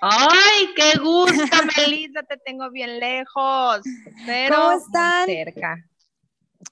[0.00, 1.32] Ay, qué gusto,
[1.76, 3.80] Melissa, te tengo bien lejos,
[4.26, 5.26] pero ¿Cómo muy están?
[5.26, 5.86] cerca.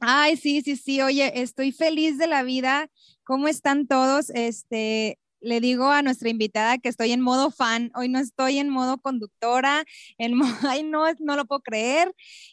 [0.01, 2.89] Ay, sí, sí, sí, oye, estoy feliz de la vida.
[3.25, 4.31] ¿Cómo están todos?
[4.31, 8.69] Este, le digo a nuestra invitada que estoy en modo fan, hoy no estoy en
[8.69, 9.85] modo conductora,
[10.19, 12.13] en modo, ay, no, no lo puedo creer.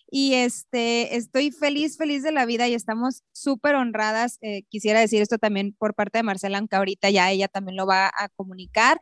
[0.10, 4.38] Y este, estoy feliz, feliz de la vida y estamos súper honradas.
[4.42, 7.86] eh, quisiera decir esto también por parte de Marcela, aunque ahorita ya ella también lo
[7.88, 9.00] va a comunicar,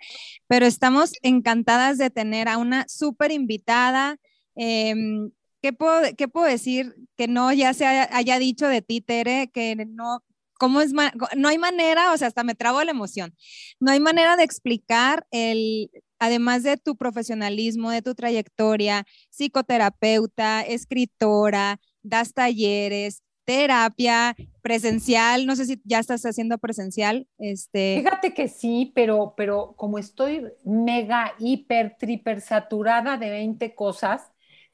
[0.48, 4.18] pero estamos encantadas de tener a una súper invitada.
[4.56, 9.00] em, ¿Qué puedo, ¿Qué puedo decir que no ya se haya, haya dicho de ti,
[9.00, 10.20] Tere, que no,
[10.60, 13.36] ¿cómo es no hay manera, o sea, hasta me trago la emoción,
[13.80, 21.80] no hay manera de explicar el, además de tu profesionalismo, de tu trayectoria, psicoterapeuta, escritora,
[22.02, 28.92] das talleres, terapia presencial, no sé si ya estás haciendo presencial, este, Fíjate que sí,
[28.96, 34.32] pero, pero como estoy mega, hiper, triper saturada de 20 cosas,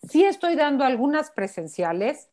[0.08, 2.30] sí estoy dando algunas presenciales,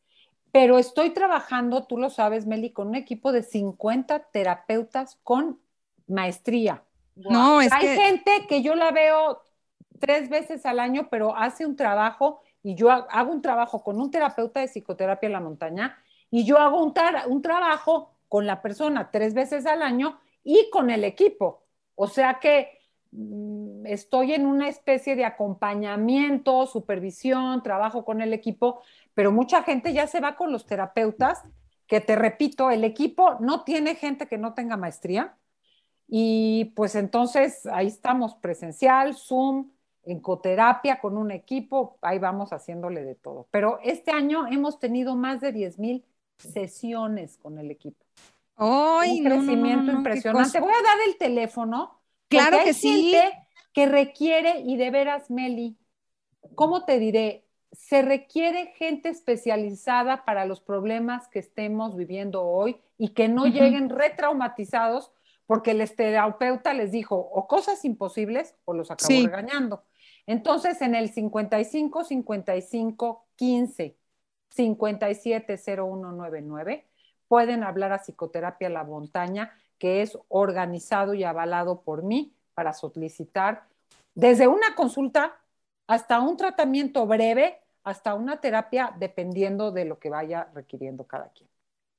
[0.57, 5.61] pero estoy trabajando, tú lo sabes, Meli, con un equipo de 50 terapeutas con
[6.07, 6.83] maestría.
[7.17, 9.43] no, es Hay que, gente que yo la veo
[10.01, 14.01] tres veces al año, pero hace un trabajo y yo ha- hago un trabajo con
[14.01, 15.99] un terapeuta de psicoterapia en la montaña
[16.31, 20.71] y yo hago un, tra- un trabajo con la persona tres veces al año y
[20.71, 21.65] con el equipo.
[21.95, 22.79] O sea que
[23.13, 28.83] mm, estoy en una especie de acompañamiento, supervisión, trabajo con el equipo,
[29.17, 31.43] pero mucha gente ya se va con los terapeutas,
[31.87, 35.39] que te repito, el equipo no tiene gente que no tenga maestría.
[36.07, 39.71] Y pues entonces ahí estamos, presencial, Zoom,
[40.03, 43.49] en coterapia con un equipo, ahí vamos haciéndole de todo.
[43.51, 46.05] Pero este año hemos tenido más de 10 mil
[46.37, 48.05] sesiones con el equipo.
[48.57, 49.21] ¡ay!
[49.21, 50.61] un no, no, no, crecimiento no, impresionante.
[50.61, 52.03] Voy a dar el teléfono.
[52.29, 53.13] Claro que hay sí.
[53.13, 55.79] gente que requiere, y de veras, Meli,
[56.55, 57.46] ¿cómo te diré?
[57.77, 63.91] Se requiere gente especializada para los problemas que estemos viviendo hoy y que no lleguen
[63.91, 65.13] retraumatizados
[65.47, 69.25] porque el terapeuta les dijo o cosas imposibles o los acabó Sí.
[69.27, 69.85] regañando.
[70.27, 73.97] Entonces, en el 55 55 15
[74.49, 76.87] 57 0199
[77.29, 83.65] pueden hablar a Psicoterapia La Montaña, que es organizado y avalado por mí para solicitar
[84.15, 85.37] desde una consulta
[85.87, 91.49] hasta un tratamiento breve, hasta una terapia, dependiendo de lo que vaya requiriendo cada quien.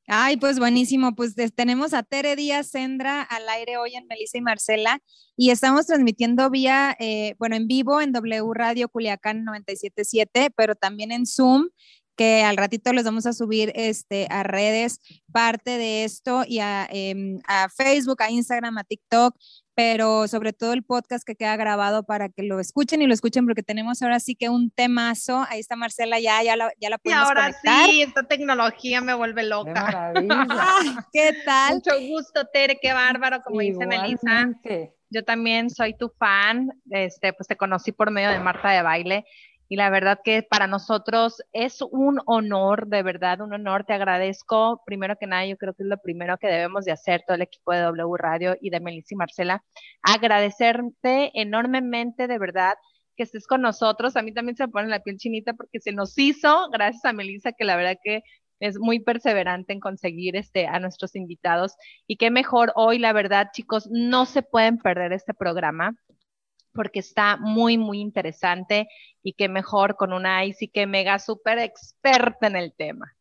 [0.06, 1.16] Ay, pues buenísimo.
[1.16, 5.00] Pues tenemos a Tere Díaz Sendra al aire hoy en Melissa y Marcela
[5.38, 11.14] y estamos transmitiendo vía, eh, bueno, en vivo en W Radio Culiacán 977, pero también
[11.14, 11.70] en Zoom,
[12.18, 15.00] que al ratito les vamos a subir este, a redes
[15.31, 19.36] parte de esto y a, em, a Facebook, a Instagram, a TikTok,
[19.78, 23.46] pero sobre todo el podcast que queda grabado para que lo escuchen y lo escuchen
[23.46, 25.46] porque tenemos ahora sí que un temazo.
[25.50, 27.86] Ahí está Marcela, ya, ya la, ya la Y podemos ahora conectar.
[27.88, 29.72] sí, esta tecnología me vuelve ¡Qué loca.
[29.74, 30.48] maravilla!
[31.14, 31.76] ¿Qué tal?
[31.76, 34.50] Mucho gusto, Tere, qué bárbaro, como dice Melissa.
[35.12, 39.26] Yo también soy tu fan, este, pues te conocí por medio de Marta de Baile
[39.70, 43.84] y la verdad que para nosotros es un honor, de verdad, un honor.
[43.84, 47.24] Te agradezco, primero que nada, yo creo que es lo primero que debemos de hacer
[47.28, 49.64] todo el equipo de W Radio y de Melissa y Marcela,
[50.04, 52.76] agradecerte enormemente, de verdad,
[53.18, 54.16] que estés con nosotros.
[54.16, 57.14] A mí también se me pone la piel chinita porque se nos hizo, gracias a
[57.14, 58.22] Melissa, que la verdad que
[58.60, 61.76] es muy perseverante en conseguir este, a nuestros invitados.
[62.08, 65.96] Y qué mejor hoy, la verdad, chicos, no se pueden perder este programa
[66.78, 68.88] porque está muy, muy interesante
[69.22, 73.13] y qué mejor con una sí que mega súper experta en el tema.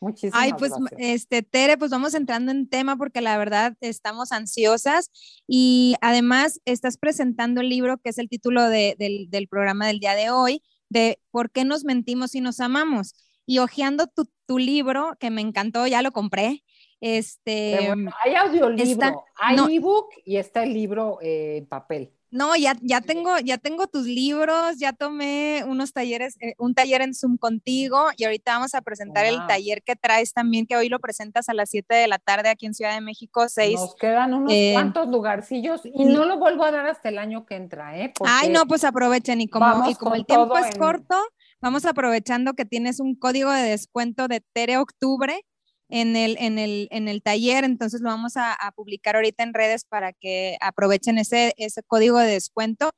[0.00, 0.98] Muchísimas Ay, pues gracias.
[1.00, 5.10] este Tere, pues vamos entrando en tema porque la verdad estamos ansiosas
[5.48, 9.98] y además estás presentando el libro que es el título de- del, del programa del
[9.98, 13.14] día de hoy, de ¿Por qué nos mentimos y nos amamos?
[13.46, 16.62] Y hojeando tu, tu libro, que me encantó, ya lo compré,
[17.02, 18.10] este, bueno.
[18.24, 19.68] Hay audiolibro, está- hay no.
[19.68, 22.12] ebook y está el libro eh, en papel.
[22.32, 27.02] No, ya, ya tengo, ya tengo tus libros, ya tomé unos talleres, eh, un taller
[27.02, 30.88] en Zoom contigo y ahorita vamos a presentar el taller que traes también, que hoy
[30.88, 33.80] lo presentas a las 7 de la tarde aquí en Ciudad de México, 6.
[33.80, 37.46] Nos quedan unos eh, cuantos lugarcillos y no lo vuelvo a dar hasta el año
[37.46, 38.12] que entra, ¿eh?
[38.24, 41.16] Ay, no, pues aprovechen y como, vamos y como el tiempo es en- corto,
[41.60, 45.44] vamos aprovechando que tienes un código de descuento de Tere Octubre
[45.90, 49.84] en el, en el, en el taller, entonces lo vamos a, publicar ahorita en redes
[49.84, 52.92] para que aprovechen ese, ese código de descuento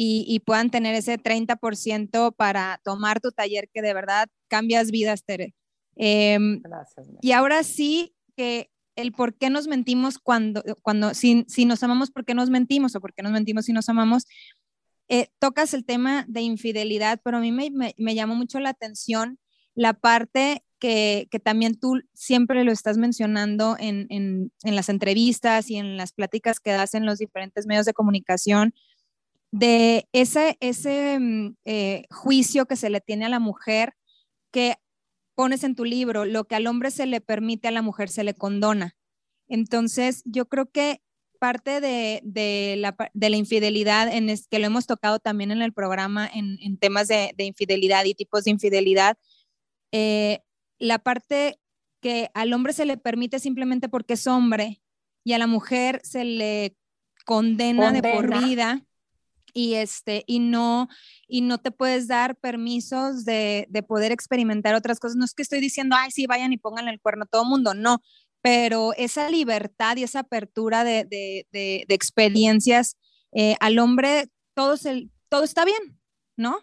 [0.00, 5.54] y, puedan tener ese 30% para tomar tu taller que de verdad cambias vidas, Tere.
[5.96, 7.08] Em, Gracias.
[7.20, 12.12] Y ahora sí que el por qué nos mentimos cuando, cuando si, si nos amamos,
[12.12, 14.24] por qué nos mentimos o por qué nos mentimos si nos amamos.
[15.08, 19.38] Eh, tocas el tema de infidelidad, pero a mí me, me, llamó mucho la atención
[19.78, 25.96] la parte que, también tú siempre lo estás mencionando en, en, las entrevistas y en
[25.96, 28.74] las pláticas que das en los diferentes medios de comunicación,
[29.52, 33.94] de ese, ese mm, eh, juicio que se le tiene a la mujer
[34.50, 34.76] que
[35.36, 38.24] pones en tu libro, lo que al hombre se le permite, a la mujer se
[38.24, 38.96] le condona.
[39.46, 41.00] Entonces, yo creo que
[41.38, 45.72] parte de, de, la, de la, infidelidad, en que lo hemos tocado también en el
[45.72, 49.16] programa en, temas de, infidelidad y tipos de infidelidad,
[49.92, 50.40] eh,
[50.78, 51.58] la parte
[52.00, 54.82] que al hombre se le permite simplemente porque es hombre
[55.24, 56.76] y a la mujer se le
[57.24, 58.08] condena, condena.
[58.08, 58.84] de por vida
[59.52, 60.88] y este y no
[61.26, 65.16] y no te puedes dar permisos de, de, poder experimentar otras cosas.
[65.16, 67.74] No es que estoy diciendo, ay, sí, vayan y pongan el cuerno a todo mundo,
[67.74, 68.00] no,
[68.42, 72.96] pero esa libertad y esa apertura de, de, de experiencias
[73.32, 76.00] eh, al hombre, todo, se, todo está bien,
[76.36, 76.58] ¿no?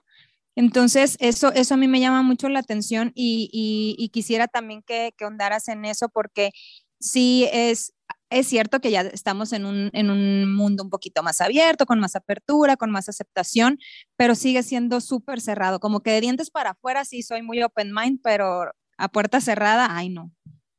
[0.55, 4.81] Entonces, eso, eso a mí me llama mucho la atención y, y, y quisiera también
[4.81, 6.51] que, que ondaras en eso porque
[6.99, 7.93] sí es,
[8.29, 11.99] es cierto que ya estamos en un, en un, mundo un poquito más abierto, con
[11.99, 13.79] más apertura, con más aceptación,
[14.15, 15.79] pero sigue siendo súper cerrado.
[15.79, 19.87] Como que de dientes para afuera sí soy muy open mind, pero a puerta cerrada,
[19.91, 20.31] ay no.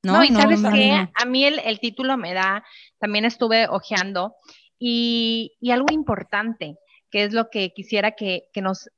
[0.02, 2.64] No, y sabes qué, a mí el, el, título me da,
[3.00, 4.36] también estuve ojeando,
[4.78, 6.76] y, y, algo importante,
[7.10, 8.88] que es lo que quisiera que, que nos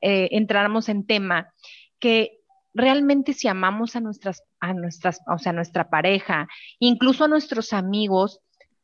[0.00, 1.52] eh, entráramos en tema,
[1.98, 2.40] que
[2.74, 6.48] realmente si amamos a nuestras, a nuestras, o sea, a nuestra pareja,
[6.78, 8.40] incluso a nuestros amigos,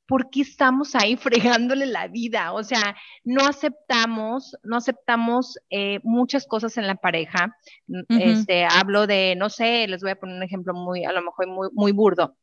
[0.06, 1.16] ¿por qué estamos ahí
[1.62, 2.52] fregándole la vida?
[2.52, 7.56] O sea, no aceptamos, no aceptamos eh, muchas cosas en la pareja.
[8.08, 11.46] Este, hablo de, no sé, les voy a poner un ejemplo muy, a lo mejor
[11.48, 12.36] muy, muy burdo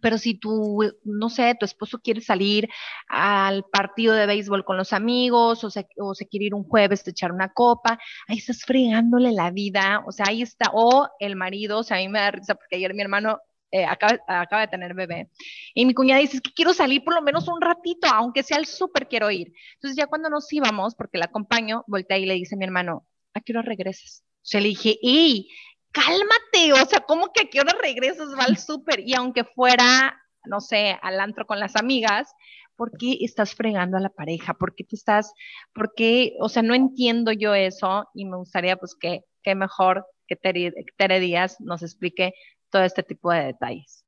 [0.00, 2.68] pero si tú, no sé, tu esposo quiere salir
[3.08, 5.86] al partido de béisbol con los amigos o se,
[6.28, 10.26] quiere ir un jueves a echar una copa, ahí estás fregándole la vida, o sea,
[10.28, 13.02] ahí está, o el marido, o sea, a mí me da risa porque ayer mi
[13.02, 13.38] hermano
[13.70, 15.28] eh, acaba, acaba, de tener bebé.
[15.74, 18.66] Y mi cuñada dice, que quiero salir por lo menos un ratito, aunque sea el
[18.66, 19.52] súper, quiero ir.
[19.74, 23.06] Entonces ya cuando nos íbamos, porque la acompaño, voltea y le dice a mi hermano,
[23.34, 24.24] ¿a qué hora regresas?
[24.42, 25.48] O sea, le dije, ¡ey!
[25.92, 29.00] Cálmate, o sea, ¿cómo que a qué hora regresas va al súper?
[29.00, 32.34] Y aunque fuera, no sé, al antro con las amigas,
[32.76, 34.54] ¿por qué estás fregando a la pareja?
[34.54, 35.32] ¿Por qué te estás,
[35.74, 40.06] por qué, o sea, no entiendo yo eso y me gustaría pues que, que mejor
[40.26, 42.34] que Tere, Tere Díaz nos explique
[42.70, 44.04] todo este tipo de detalles.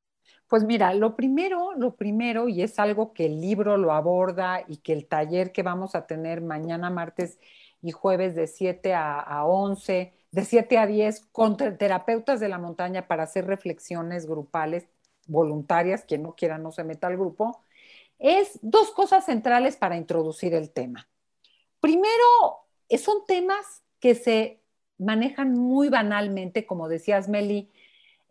[0.47, 4.77] Pues mira, lo primero, lo primero, y es algo que el libro lo aborda y
[4.77, 7.39] que el taller que vamos a tener mañana, martes
[7.81, 12.57] y jueves de 7 a, a 11, de 7 a 10 con terapeutas de la
[12.57, 14.87] montaña para hacer reflexiones grupales
[15.27, 17.63] voluntarias, quien no quiera no se meta al grupo,
[18.17, 21.09] es dos cosas centrales para introducir el tema.
[21.79, 22.67] Primero,
[22.97, 24.61] son temas que se
[24.97, 27.71] manejan muy banalmente, como decías, Meli.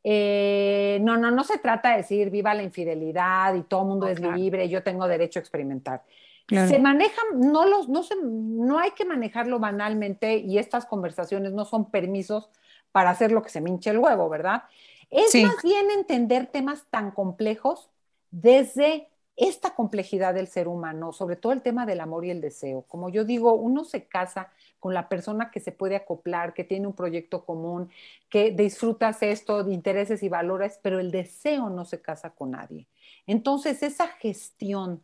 [0.03, 4.07] Eh, no, no, no se trata de decir viva la infidelidad y todo el mundo
[4.07, 6.05] es libre, yo tengo derecho a experimentar.
[6.51, 11.65] Se manejan, no, los, no, se, no hay que manejarlo banalmente y estas conversaciones no
[11.65, 12.51] son permisos
[12.93, 14.65] para hacer lo que se minche el huevo, ¿verdad?
[15.11, 17.91] Es más bien entender temas tan complejos
[18.31, 22.83] desde esta complejidad del ser humano, sobre todo el tema del amor y el deseo.
[22.83, 26.87] Como yo digo, uno se casa con la persona que se puede acoplar, que tiene
[26.87, 27.91] un proyecto común,
[28.29, 32.87] que disfrutas esto de intereses y valores, pero el deseo no se casa con nadie.
[33.27, 35.03] Entonces, esa gestión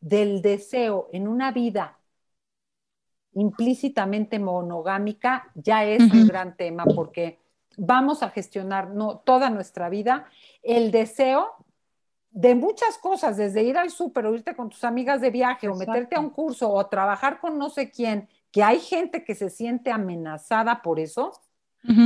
[0.00, 1.98] del deseo en una vida
[3.34, 7.38] implícitamente monogámica ya es un gran tema porque
[7.76, 10.26] vamos a gestionar no, toda nuestra vida
[10.62, 11.54] el deseo
[12.30, 15.74] de muchas cosas, desde ir al súper o irte con tus amigas de viaje o
[15.74, 19.50] meterte a un curso o trabajar con no sé quién, que hay gente que se
[19.50, 21.32] siente amenazada por eso,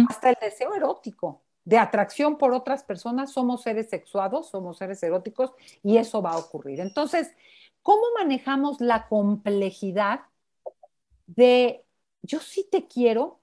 [0.09, 5.53] hasta el deseo erótico de atracción por otras personas, somos seres sexuados, somos seres eróticos
[5.83, 6.81] y eso va a ocurrir.
[6.81, 7.33] Entonces,
[7.83, 10.21] ¿Cómo manejamos la complejidad
[11.27, 11.85] de
[12.23, 13.41] yo sí te quiero,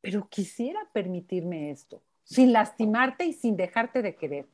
[0.00, 4.46] pero quisiera permitirme esto, sin lastimarte y sin dejarte de querer?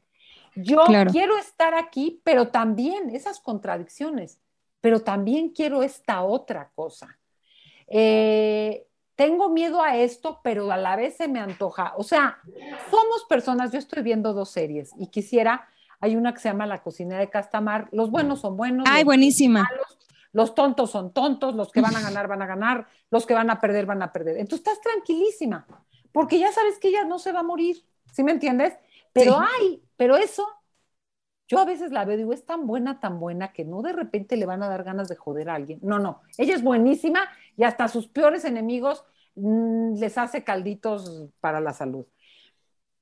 [0.55, 4.41] Yo quiero estar aquí, pero también esas contradicciones,
[4.81, 7.19] pero también quiero esta otra cosa.
[7.87, 11.95] Eh, tengo miedo a esto, pero a la vez se me antoja.
[11.97, 12.39] O sea,
[12.91, 15.69] somos personas, yo estoy viendo dos series y quisiera,
[16.01, 18.87] hay una que se llama La cocina de Castamar, los buenos son buenos.
[18.89, 19.63] Ay, los buenísima.
[19.71, 19.99] malos,
[20.33, 23.51] los tontos son tontos, los que van a ganar van a ganar, los que van
[23.51, 24.37] a perder van a perder.
[24.39, 25.67] Entonces estás tranquilísima,
[26.13, 28.75] porque ya sabes que ella no se va a morir, ¿sí me entiendes?
[29.13, 29.47] Pero Sí.
[29.61, 30.47] ay, pero eso,
[31.49, 34.37] yo a veces la veo, digo, es tan buena, tan buena, que no de repente
[34.37, 35.79] le van a dar ganas de joder a alguien.
[35.83, 37.21] No, no, ella es buenísima
[37.57, 42.07] y hasta a sus peores enemigos mm, les hace calditos para la salud.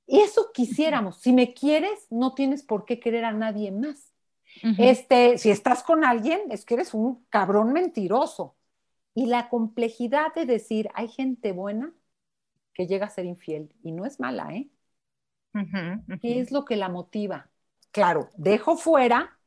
[0.06, 1.20] Y eso quisiéramos.
[1.20, 4.12] Si me quieres, no tienes por qué querer a nadie más.
[4.76, 8.56] Este, si estás con alguien, es que eres un cabrón mentiroso.
[9.14, 11.94] Y la complejidad de decir, hay gente buena
[12.74, 14.70] que llega a ser infiel y no es mala, ¿eh?
[16.20, 17.50] ¿Qué es lo que la motiva?
[17.90, 19.38] Claro, dejo fuera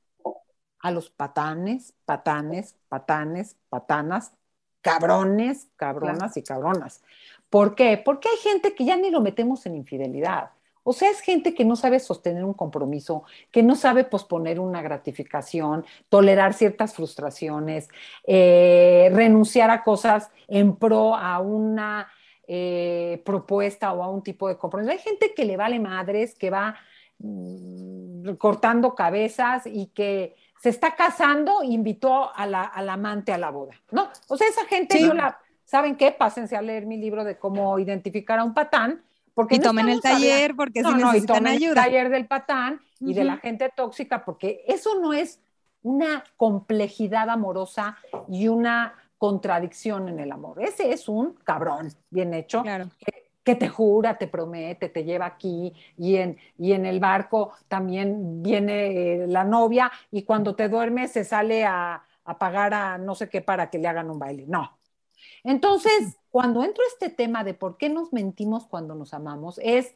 [0.80, 4.34] a los patanes, patanes, patanes, patanas,
[4.82, 7.04] cabrones, cabronas y cabronas.
[7.50, 8.02] ¿Por qué?
[8.04, 10.52] Porque hay gente que ya ni lo metemos en infidelidad.
[10.84, 14.82] O sea, es gente que no sabe sostener un compromiso, que no sabe posponer una
[14.82, 17.90] gratificación, tolerar ciertas frustraciones,
[18.26, 22.08] eh, renunciar a cosas en pro a una
[22.48, 24.92] eh, propuesta o a un tipo de compromiso.
[24.92, 26.76] Hay gente que le vale madres, que va
[27.20, 33.50] mm, cortando cabezas y que se está casando, invitó a la, al amante a la
[33.50, 34.10] boda, ¿no?
[34.28, 35.08] O sea, esa gente, Sí.
[35.14, 36.12] la, ¿saben qué?
[36.12, 39.02] Pásense a leer mi libro de cómo identificar a un patán.
[39.34, 41.76] Porque Y no tomen el taller porque no, si no, y necesitan tomen el ayuda.
[41.84, 45.40] taller del patán y de la gente tóxica, porque eso no es
[45.82, 47.98] una complejidad amorosa
[48.28, 50.62] y una contradicción en el amor.
[50.62, 52.90] Ese es un cabrón bien hecho Claro.
[53.50, 58.44] Que te jura, te promete, te lleva aquí y en, y en el barco también
[58.44, 63.16] viene eh, la novia y cuando te duermes se sale a, a pagar a no
[63.16, 64.46] sé qué para que le hagan un baile.
[64.48, 64.78] No.
[65.44, 69.96] Entonces, cuando entro a este tema de por qué nos mentimos cuando nos amamos, es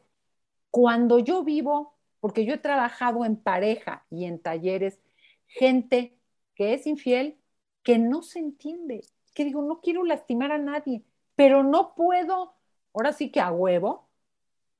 [0.71, 4.99] cuando yo vivo, porque yo he trabajado en pareja y en talleres,
[5.45, 6.17] gente
[6.55, 7.37] que es infiel,
[7.83, 9.01] que no se entiende,
[9.35, 11.03] que digo, no quiero lastimar a nadie,
[11.35, 12.55] pero no puedo,
[12.93, 14.09] ahora sí que a huevo,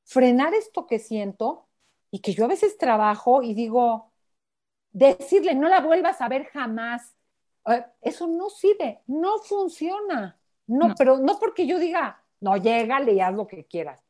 [0.05, 1.67] frenar esto que siento
[2.12, 4.12] y que yo a veces trabajo y digo,
[4.91, 7.15] decirle, no la vuelvas a ver jamás,
[7.67, 10.39] eh, eso no sirve, no funciona.
[10.67, 10.96] No, No.
[10.98, 14.01] pero no porque yo diga, no, llégale y haz lo que quieras.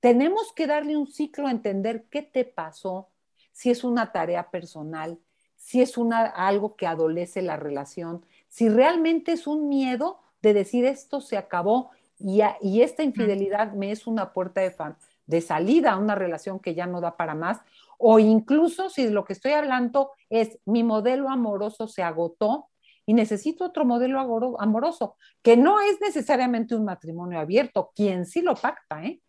[0.00, 3.10] Tenemos que darle un ciclo a entender qué te pasó,
[3.52, 5.18] si es una tarea personal,
[5.56, 10.84] si es una, algo que adolece la relación, si realmente es un miedo de decir
[10.86, 11.90] esto se acabó
[12.20, 14.96] y, a- y esta infidelidad me es una puerta de, fa-
[15.26, 17.58] de salida a una relación que ya no da para más,
[17.98, 22.68] o incluso si lo que estoy hablando es mi modelo amoroso se agotó
[23.06, 24.20] y necesito otro modelo
[24.60, 29.20] amoroso, que no es necesariamente un matrimonio abierto, quien sí lo pacta, ¿eh?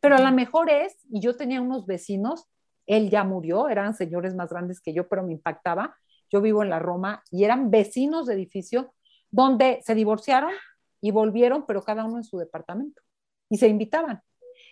[0.00, 2.46] Pero a lo mejor es, y yo tenía unos vecinos,
[2.86, 5.94] él ya murió, eran señores más grandes que yo, pero me impactaba.
[6.30, 8.94] Yo vivo en la Roma y eran vecinos de edificio
[9.30, 10.52] donde se divorciaron
[11.00, 13.00] y volvieron, pero cada uno en su departamento.
[13.48, 14.22] Y se invitaban.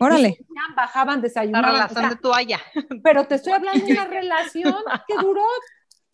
[0.00, 0.34] Órale.
[0.34, 0.44] se
[0.76, 1.70] bajaban, La desayunaban.
[1.70, 2.60] o relación sea, de toalla.
[3.02, 4.74] pero te estoy hablando de una relación
[5.06, 5.42] que duró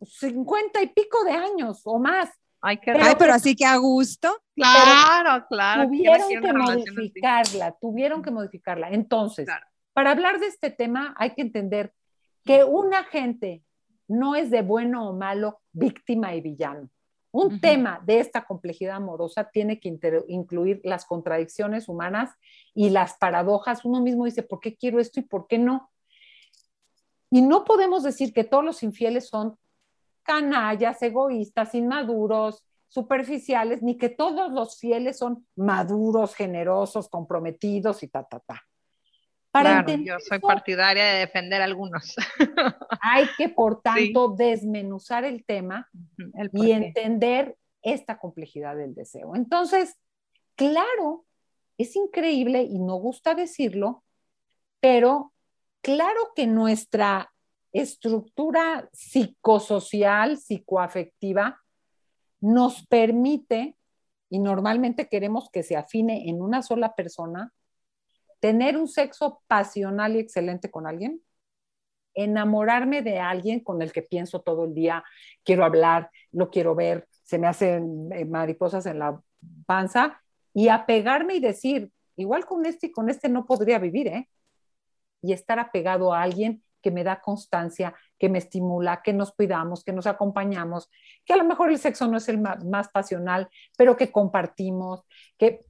[0.03, 2.31] cincuenta y pico de años o más.
[2.61, 4.39] Ay, qué Pero- Ay, pero así que a gusto.
[4.55, 5.89] Claro, claro.
[5.91, 6.91] ¿quién tuvieron que así?
[6.97, 8.89] modificarla, tuvieron que modificarla.
[8.91, 9.67] Entonces, Claro.
[9.93, 11.93] para hablar de este tema hay que entender
[12.45, 13.63] que una gente
[14.09, 16.89] no es de bueno o malo, víctima y villano.
[17.37, 19.93] Un tema de esta complejidad amorosa tiene que
[20.29, 22.31] incluir las contradicciones humanas
[22.75, 23.85] y las paradojas.
[23.85, 25.91] Uno mismo dice, ¿por qué quiero esto y por qué no?
[27.31, 29.59] Y no podemos decir que todos los infieles son
[30.23, 38.23] canallas, egoístas, inmaduros, superficiales, ni que todos los fieles son maduros, generosos, comprometidos y ta,
[38.23, 38.63] ta, ta.
[39.55, 42.17] Para Claro, yo soy eso, partidaria de defender algunos.
[43.01, 45.89] hay que, por tanto, desmenuzar el tema
[46.35, 49.37] El y entender esta complejidad del deseo.
[49.37, 49.95] Entonces,
[50.57, 51.25] claro,
[51.79, 54.03] es increíble y no gusta decirlo,
[54.81, 55.33] pero
[55.83, 57.33] claro que nuestra
[57.73, 61.63] estructura psicosocial, psicoafectiva,
[62.41, 63.77] nos permite,
[64.29, 67.53] y normalmente queremos que se afine en una sola persona,
[68.45, 71.23] tener un sexo pasional y excelente con alguien,
[72.13, 75.03] enamorarme de alguien con el que pienso todo el día,
[75.43, 79.19] quiero hablar, lo quiero ver, se me hacen eh, mariposas en la
[79.65, 80.21] panza,
[80.53, 84.29] y apegarme y decir, igual con este y con este no podría vivir, ¿eh?
[85.23, 89.85] Y estar apegado a alguien que me da constancia, que me estimula, que nos cuidamos,
[89.85, 90.91] que nos acompañamos,
[91.25, 93.49] que a lo mejor el sexo no es el más pasional,
[93.79, 95.03] pero que compartimos,
[95.39, 95.65] que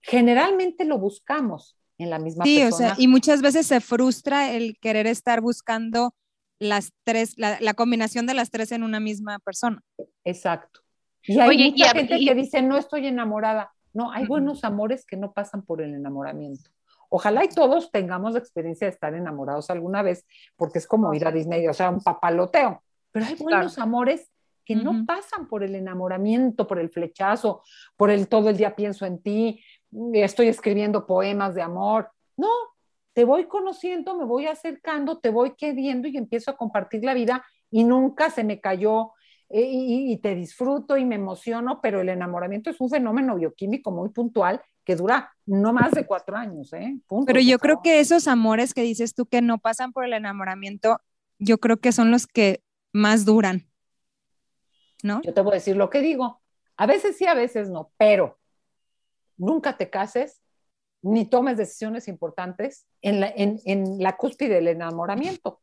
[0.00, 2.94] generalmente lo buscamos en la misma Sí, o persona.
[2.94, 6.14] sea, y muchas veces se frustra el querer estar buscando
[6.60, 9.82] las tres, la, la combinación de las tres en una misma persona.
[10.24, 10.80] Exacto.
[11.22, 13.72] Y hay Oye, mucha a- gente y- que dice, no estoy enamorada.
[13.92, 16.70] No, hay buenos amores que no pasan por el enamoramiento.
[17.10, 20.26] Ojalá y todos tengamos la experiencia de estar enamorados alguna vez,
[20.56, 22.82] porque es como ir a Disney, o sea, un papaloteo.
[23.10, 24.30] Pero hay buenos amores
[24.64, 27.62] que no pasan por el enamoramiento, por el flechazo,
[27.96, 29.62] por el todo el día pienso en ti,
[30.12, 32.10] estoy escribiendo poemas de amor.
[32.36, 32.48] No,
[33.12, 37.44] te voy conociendo, me voy acercando, te voy queriendo y empiezo a compartir la vida
[37.70, 39.12] y nunca se me cayó
[39.48, 43.90] eh, y, y te disfruto y me emociono, pero el enamoramiento es un fenómeno bioquímico
[43.90, 46.98] muy puntual que dura no más de cuatro años, ¿eh?
[47.06, 50.14] Punto, Pero yo creo que esos amores que dices tú que no pasan por el
[50.14, 50.98] enamoramiento,
[51.38, 52.62] yo creo que son los que
[52.94, 53.68] más duran,
[55.02, 55.20] ¿no?
[55.20, 56.40] Yo te voy a decir lo que digo.
[56.78, 58.38] A veces sí, a veces no, pero
[59.38, 60.40] nunca te cases
[61.02, 65.60] ni tomes decisiones importantes en la, en, en la cúspide del enamoramiento,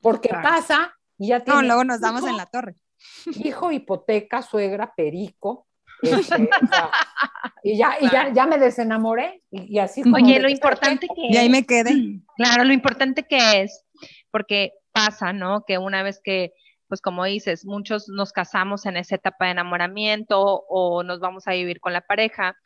[0.00, 0.48] porque Claro.
[0.48, 2.74] pasa y ya No, tienes luego nos damos hijo, en la torre.
[3.44, 5.66] hijo, hipoteca, suegra, perico.
[6.02, 6.90] este, o sea,
[7.62, 11.26] y ya, y ya, ya me desenamoré y, y así como Oye, lo importante que
[11.28, 12.20] Y ahí me quedé.
[12.36, 13.84] Claro, lo importante que es,
[14.30, 15.64] porque pasa, ¿no?
[15.66, 16.52] Que una vez que,
[16.86, 21.52] pues como dices, muchos nos casamos en esa etapa de enamoramiento o nos vamos a
[21.52, 22.56] vivir con la pareja,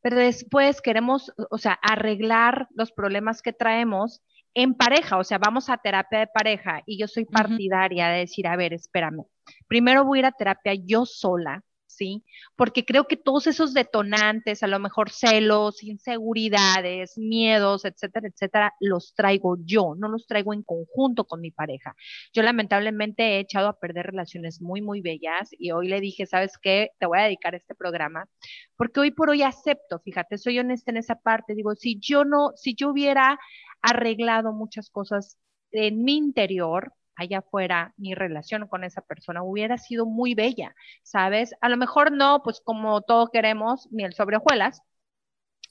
[0.00, 4.22] pero después queremos, o sea, arreglar los problemas que traemos
[4.54, 8.46] en pareja, o sea, vamos a terapia de pareja y yo soy partidaria de decir,
[8.46, 9.24] a ver, espérame,
[9.66, 11.62] primero voy a ir a terapia yo sola,
[11.98, 12.24] ¿sí?
[12.56, 19.14] Porque creo que todos esos detonantes, a lo mejor celos, inseguridades, miedos, etcétera, etcétera, los
[19.14, 21.96] traigo yo, no los traigo en conjunto con mi pareja.
[22.32, 26.56] Yo lamentablemente he echado a perder relaciones muy, muy bellas y hoy le dije, ¿sabes
[26.62, 26.90] qué?
[26.98, 28.28] Te voy a dedicar este programa
[28.76, 32.52] porque hoy por hoy acepto, fíjate, soy honesta en esa parte, digo, si yo no,
[32.56, 33.38] si yo hubiera
[33.82, 35.36] arreglado muchas cosas
[35.72, 41.54] en mi interior, allá afuera, mi relación con esa persona hubiera sido muy bella, ¿sabes?
[41.60, 44.80] A lo mejor no, pues como todos queremos, miel sobre hojuelas,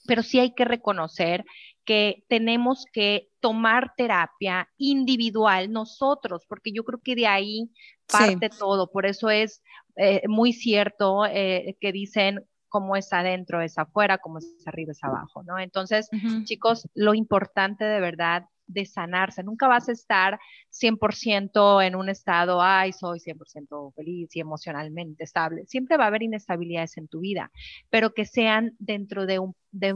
[0.06, 1.44] pero sí hay que reconocer
[1.84, 7.70] que tenemos que tomar terapia individual nosotros, porque yo creo que de ahí
[8.06, 8.90] parte todo.
[8.90, 9.62] Por eso es
[9.96, 15.02] eh, muy cierto eh, que dicen cómo es adentro es afuera, cómo es arriba es
[15.02, 15.58] abajo, ¿no?
[15.58, 16.10] Entonces,
[16.44, 19.42] chicos, lo importante de verdad de sanarse.
[19.42, 20.38] Nunca vas a estar
[20.70, 25.66] 100% en un estado, ay, soy 100% feliz y emocionalmente estable.
[25.66, 27.50] Siempre va a haber inestabilidades en tu vida,
[27.90, 29.94] pero que sean dentro de un, de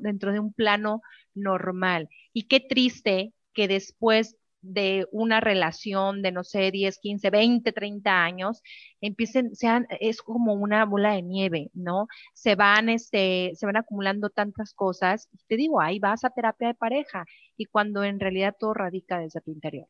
[0.00, 1.02] dentro de un plano
[1.34, 2.08] normal.
[2.32, 8.24] Y qué triste que después de una relación de, no sé, 10, 15, 20, 30
[8.24, 8.62] años,
[9.00, 12.08] empiecen, sean, es como una bola de nieve, ¿no?
[12.32, 15.28] Se van, este, se van acumulando tantas cosas.
[15.48, 17.26] Te digo, ahí vas a terapia de pareja
[17.56, 19.88] y cuando en realidad todo radica desde tu interior.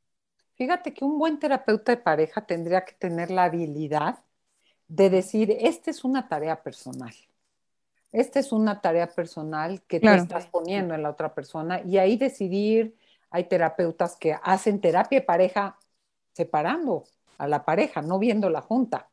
[0.56, 4.20] Fíjate que un buen terapeuta de pareja tendría que tener la habilidad
[4.86, 7.14] de decir, esta es una tarea personal.
[8.12, 10.18] Esta es una tarea personal que Claro.
[10.18, 12.96] tú estás poniendo en la otra persona y ahí decidir,
[13.30, 15.76] hay terapeutas que hacen terapia de pareja
[16.32, 17.04] separando
[17.38, 19.10] a la pareja, no viendo la junta,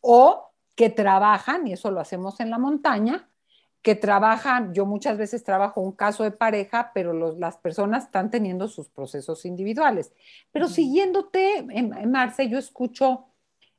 [0.00, 3.29] o que trabajan, y eso lo hacemos en la montaña,
[3.82, 8.30] que trabajan, yo muchas veces trabajo un caso de pareja, pero los- las personas están
[8.30, 10.12] teniendo sus procesos individuales.
[10.52, 10.74] Pero Ujú.
[10.74, 13.26] siguiéndote, en, en Marce, yo escucho,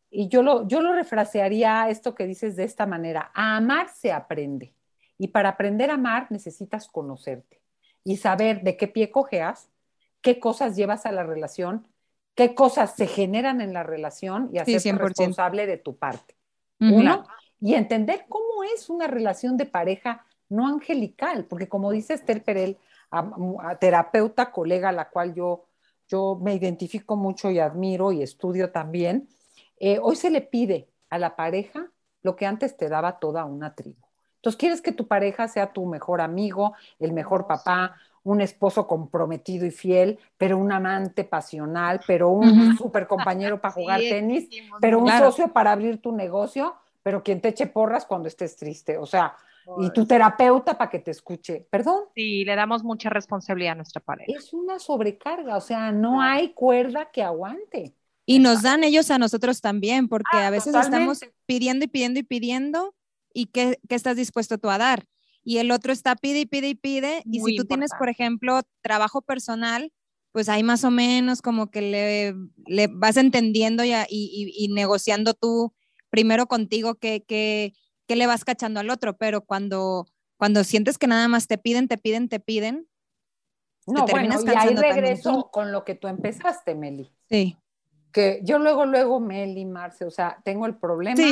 [0.10, 4.12] y yo lo, yo lo refrasearía esto que dices de esta manera, a amar se
[4.12, 4.74] aprende.
[5.18, 7.62] Y para aprender a amar necesitas conocerte
[8.04, 9.70] y saber de qué pie cojeas,
[10.22, 11.88] qué cosas llevas a la relación,
[12.36, 15.08] qué cosas se generan en la relación y hacerte 100%.
[15.08, 16.36] responsable de tu parte.
[16.80, 16.96] Ujú.
[16.96, 17.24] Uno,
[17.62, 22.78] y entender cómo es una relación de pareja no angelical, porque como dice Esther Perel,
[23.12, 23.32] a-
[23.64, 25.66] a terapeuta, colega a la cual yo,
[26.10, 29.30] yo me identifico mucho y admiro y estudio también,
[29.80, 31.90] eh, hoy se le pide a la pareja
[32.24, 33.98] lo que antes te daba toda una tribu.
[34.38, 39.66] Entonces, quieres que tu pareja sea tu mejor amigo, el mejor papá, un esposo comprometido
[39.66, 45.00] y fiel, pero un amante pasional, pero un super compañero para jugar Sí, tenis, pero
[45.00, 45.32] un Claro.
[45.32, 48.98] socio para abrir tu negocio, pero quien te eche porras cuando estés triste.
[48.98, 49.36] O sea,
[49.78, 51.68] y tu terapeuta para que te escuche.
[51.70, 54.32] Perdón, Sí, le damos mucha responsabilidad a nuestra pareja.
[54.34, 57.96] es una sobrecarga, o sea, no hay cuerda que aguante.
[58.26, 61.26] Y nos dan ellos a nosotros también, porque Ah, a veces totalmente.
[61.26, 62.96] estamos pidiendo y pidiendo y pidiendo,
[63.34, 65.06] y qué, qué estás dispuesto tú a dar.
[65.44, 68.10] Y el otro está pide y pide y pide, y Muy si tú tienes, por
[68.10, 69.92] ejemplo, trabajo personal,
[70.32, 72.36] pues ahí más o menos como que le,
[72.68, 75.74] le vas entendiendo y- y- y negociando tú
[76.12, 77.74] primero contigo qué, qué,
[78.06, 80.06] qué le vas cachando al otro, pero cuando,
[80.38, 82.88] cuando sientes que nada más te piden, te piden, te piden.
[83.88, 87.12] No, bueno, y ahí regreso con lo que tú empezaste, Meli.
[87.30, 87.58] Sí.
[88.12, 91.24] Que yo luego, luego, Meli, Marce, o sea, tengo el problema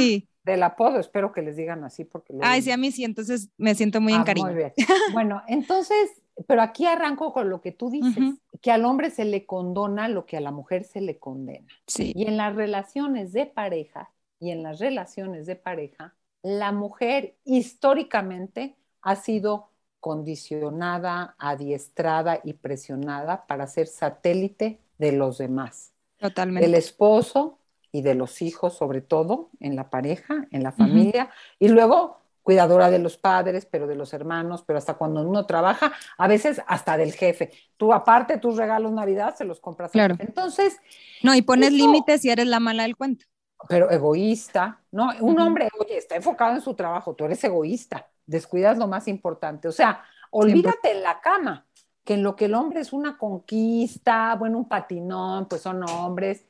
[0.43, 2.33] del apodo, espero que les digan así porque...
[2.41, 4.73] Ay, sí, a mí sí, entonces me siento muy ah, Muy bien.
[5.13, 9.45] bueno, entonces, pero aquí arranco con lo que tú dices, que al hombre se le
[9.45, 11.67] condona lo que a la mujer se le condena.
[11.85, 12.13] Sí.
[12.15, 18.75] Y en las relaciones de pareja, y en las relaciones de pareja, la mujer históricamente
[19.01, 25.91] ha sido condicionada, adiestrada y presionada para ser satélite de los demás.
[26.17, 26.65] Totalmente.
[26.65, 27.59] Del esposo
[27.91, 32.89] y de los hijos, sobre todo, en la pareja, en la familia, y luego cuidadora
[32.89, 36.97] de los padres, pero de los hermanos, pero hasta cuando uno trabaja, a veces hasta
[36.97, 37.51] del jefe.
[37.77, 39.91] Tú aparte tus regalos Navidad se los compras.
[39.91, 40.15] Claro.
[40.19, 40.77] Entonces.
[41.21, 43.25] No, y pones límites y eres la mala del cuento.
[43.67, 45.09] Pero egoísta, ¿no?
[45.19, 49.67] Un hombre, oye, está enfocado en su trabajo, tú eres egoísta, descuidas lo más importante.
[49.67, 51.65] O sea, olvídate en la cama,
[52.03, 56.45] que en lo que el hombre es una conquista, bueno, un patinón, pues son hombres,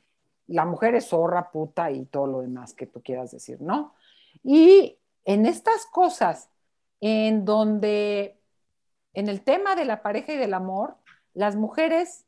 [0.46, 3.94] la mujer es zorra, puta y todo lo demás que tú quieras decir, ¿no?
[4.42, 6.50] Y en estas cosas,
[7.00, 8.40] en donde,
[9.14, 10.96] en el tema de la pareja y del amor,
[11.34, 12.24] las mujeres,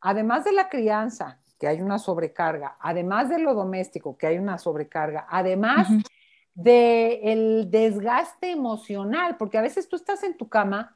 [0.00, 4.58] además de la crianza, que hay una sobrecarga, además de lo doméstico, que hay una
[4.58, 5.88] sobrecarga, además
[6.52, 10.94] del desgaste emocional, porque a veces tú estás en tu cama,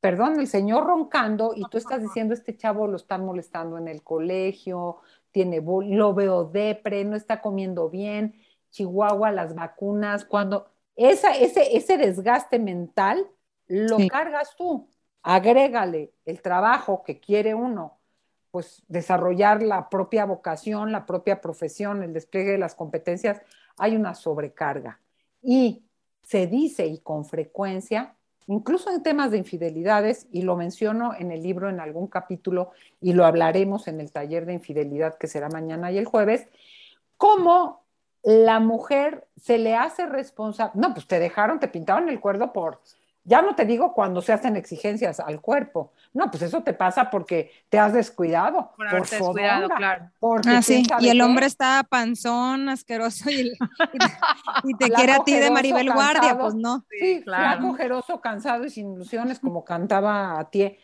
[0.00, 4.02] perdón, el señor roncando y tú estás diciendo, este chavo lo están molestando en el
[4.02, 4.98] colegio,
[5.30, 8.34] tiene, lo veo depre, no está comiendo bien,
[8.72, 13.26] Chihuahua, las vacunas, cuando esa, ese, ese desgaste mental
[13.68, 14.86] lo cargas tú,
[15.22, 18.00] agrégale el trabajo que quiere uno,
[18.54, 23.42] pues desarrollar la propia vocación, la propia profesión, el despliegue de las competencias,
[23.76, 25.00] hay una sobrecarga.
[25.42, 25.82] Y
[26.22, 28.14] se dice, y con frecuencia,
[28.46, 33.12] incluso en temas de infidelidades, y lo menciono en el libro en algún capítulo, y
[33.12, 36.46] lo hablaremos en el taller de infidelidad que será mañana y el jueves,
[37.16, 37.82] cómo
[38.22, 42.80] la mujer se le hace responsable, no, pues te dejaron, te pintaron el cuerdo por,
[43.24, 47.10] ya no te digo cuando se hacen exigencias al cuerpo, no, pues eso te pasa
[47.10, 48.72] porque te has descuidado.
[48.76, 50.10] Por, por descuidado, claro.
[50.46, 50.82] Ah, sí.
[51.00, 53.52] Y el hombre está panzón, asqueroso y,
[54.78, 56.84] te, quiere a ti de Maribel Guardia, pues no.
[56.90, 57.74] Sí, claro.
[57.74, 60.76] flaco, cansado y sin ilusiones, como cantaba a ti.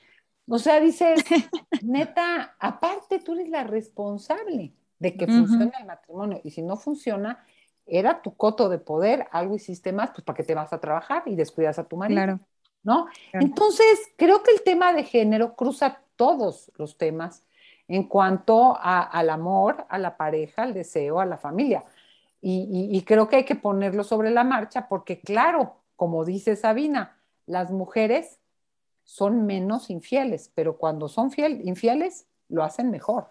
[0.49, 1.23] O sea, dices,
[1.83, 6.41] neta, aparte tú eres la responsable de que funcione el matrimonio.
[6.43, 7.45] Y si no funciona,
[7.91, 11.23] era tu coto de poder, algo hiciste más, pues para qué te vas a trabajar
[11.27, 12.23] y descuidas a tu marido.
[12.23, 12.41] Claro.
[12.83, 13.09] ¿No?
[13.33, 17.43] Entonces, creo que el tema de género cruza todos los temas
[17.89, 21.85] en cuanto al amor, a la pareja, al deseo, a la familia.
[22.41, 27.19] Y, y, creo que hay que ponerlo sobre la marcha porque, claro, como dice Sabina,
[27.45, 28.39] las mujeres
[29.05, 33.31] son menos infieles, pero cuando son fiel, infieles, lo hacen mejor.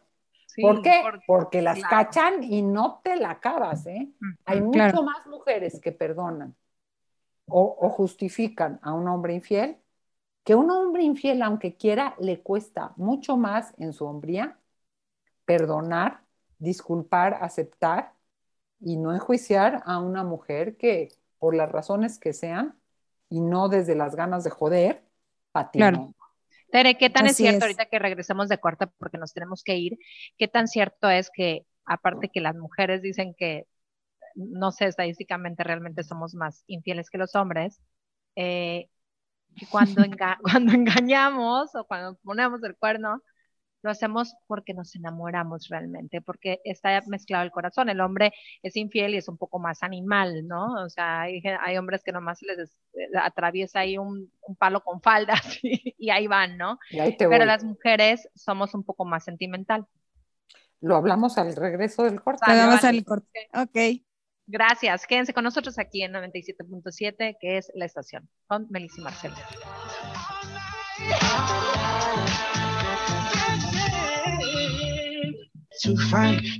[0.62, 1.04] ¿Por qué?
[1.28, 4.10] Porque las cachan y no te la acabas, ¿eh?
[4.46, 6.56] Hay mucho más mujeres que perdonan
[7.50, 9.78] o, justifican a un hombre infiel
[10.44, 14.58] que un hombre infiel, aunque quiera, le cuesta mucho más en su hombría
[15.46, 16.22] perdonar,
[16.58, 18.14] disculpar, aceptar
[18.80, 22.76] y no enjuiciar a una mujer que, por las razones que sean,
[23.30, 25.04] y no desde las ganas de joder,
[25.52, 26.14] patina.
[26.72, 29.98] Tere, ¿qué tan es cierto ahorita que regresemos de cuarta porque nos tenemos que ir?
[30.38, 33.66] ¿Qué tan cierto es que, aparte que las mujeres dicen que,
[34.36, 37.82] no sé, estadísticamente realmente somos más infieles que los hombres,
[38.36, 38.88] eh,
[39.70, 40.04] cuando,
[40.42, 43.22] cuando engañamos o cuando ponemos el cuerno,
[43.82, 47.90] lo hacemos porque nos enamoramos realmente, porque está mezclado el corazón.
[47.90, 50.74] El hombre es infiel y es un poco más animal, ¿no?
[50.84, 56.10] O sea, hay, hombres que nomás les eh, atraviesa ahí un, palo con faldas y,
[56.10, 56.80] ahí van, ¿no?
[57.18, 59.86] Pero las mujeres somos un poco más sentimental.
[60.82, 62.46] Lo hablamos al regreso del corte.
[62.48, 63.50] Lo al corte.
[63.54, 64.04] Ok.
[64.48, 65.06] Gracias.
[65.06, 69.36] Quédense con nosotros aquí en 97.7, que es la estación, con Melissa Marcelo.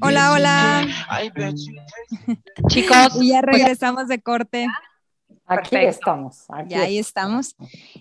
[0.02, 0.88] Hola, hola.
[2.70, 4.68] Chicos, y ya regresamos de corte.
[5.46, 6.46] Aquí estamos.
[6.68, 7.56] ya ahí estamos.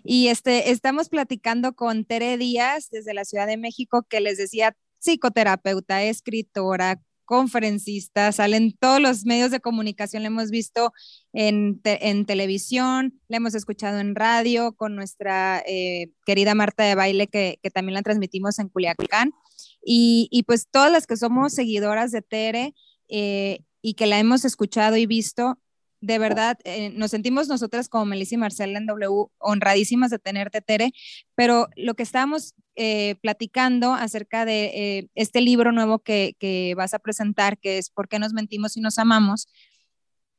[0.05, 4.77] Y este, estamos platicando con Tere Díaz desde la Ciudad de México, que les decía
[5.01, 10.93] psicoterapeuta, escritora, conferencista, salen todos los medios de comunicación, le hemos visto
[11.33, 11.81] en,
[12.27, 17.71] televisión, le hemos escuchado en radio con nuestra eh, querida Marta de Baile, que, que
[17.71, 19.33] también la transmitimos en Culiacán.
[19.83, 22.75] Y, pues todas las que somos seguidoras de Tere
[23.09, 25.59] eh, y que la hemos escuchado y visto,
[26.01, 30.61] de verdad, eh, nos sentimos nosotras como Melissa y Marcela en W honradísimas de tenerte,
[30.61, 30.93] Tere,
[31.35, 36.95] pero lo que estábamos eh, platicando acerca de eh, este libro nuevo que, que, vas
[36.95, 39.49] a presentar, que es ¿Por qué nos mentimos y nos amamos?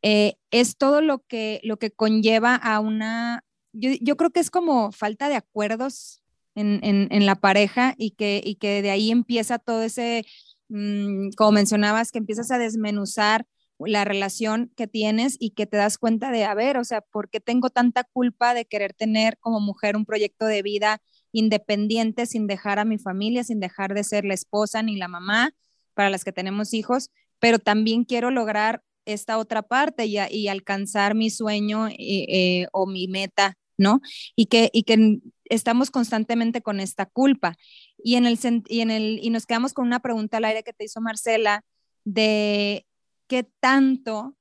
[0.02, 4.94] es todo lo que, lo que conlleva a una, yo, yo creo que es como
[4.94, 6.19] falta de acuerdos
[6.60, 10.26] en, la pareja y que, y que de ahí empieza todo ese,
[10.70, 13.46] mmm, como mencionabas, que empiezas a desmenuzar
[13.80, 17.30] la relación que tienes y que te das cuenta de, a ver, o sea, ¿por
[17.30, 22.48] qué tengo tanta culpa de querer tener como mujer un proyecto de vida independiente sin
[22.48, 25.52] dejar a mi familia, sin dejar de ser la esposa ni la mamá
[25.94, 31.16] para las que tenemos hijos, pero también quiero lograr esta otra parte y, y alcanzar
[31.16, 34.02] mi sueño eh, eh, o mi meta, ¿no?
[34.36, 37.56] Y que, y que estamos constantemente con esta culpa.
[37.98, 40.74] Y, en el, y, en el, y nos quedamos con una pregunta al aire que
[40.74, 41.64] te hizo Marcela
[42.06, 42.86] de
[43.28, 44.36] qué tanto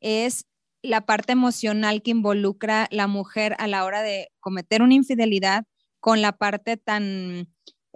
[0.00, 0.46] es
[0.82, 5.64] la parte emocional que involucra la mujer a la hora de cometer una infidelidad
[6.00, 7.48] con la parte tan,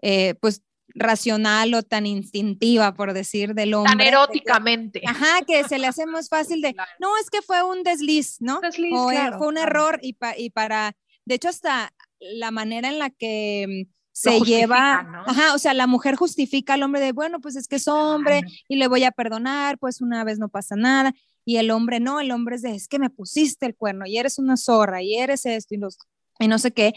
[0.03, 0.63] eh, pues,
[0.95, 3.93] racional o tan instintiva, por decir, del hombre.
[3.93, 5.01] Tan eróticamente.
[5.01, 6.91] Que, ajá, que se le hace más fácil de, claro.
[7.01, 8.61] no, es que fue un desliz, ¿no?
[8.61, 12.89] Desliz, o claro, fue un error y, pa, y, para, de hecho, hasta la manera
[12.89, 15.25] en la que se lleva, ¿no?
[15.27, 18.41] ajá, o sea, la mujer justifica al hombre de, bueno, pues es que es hombre
[18.67, 21.13] y le voy a perdonar, pues una vez no pasa nada,
[21.45, 24.17] y el hombre no, el hombre es de, es que me pusiste el cuerno y
[24.17, 25.99] eres una zorra y eres esto y, los,
[26.39, 26.95] y no sé qué,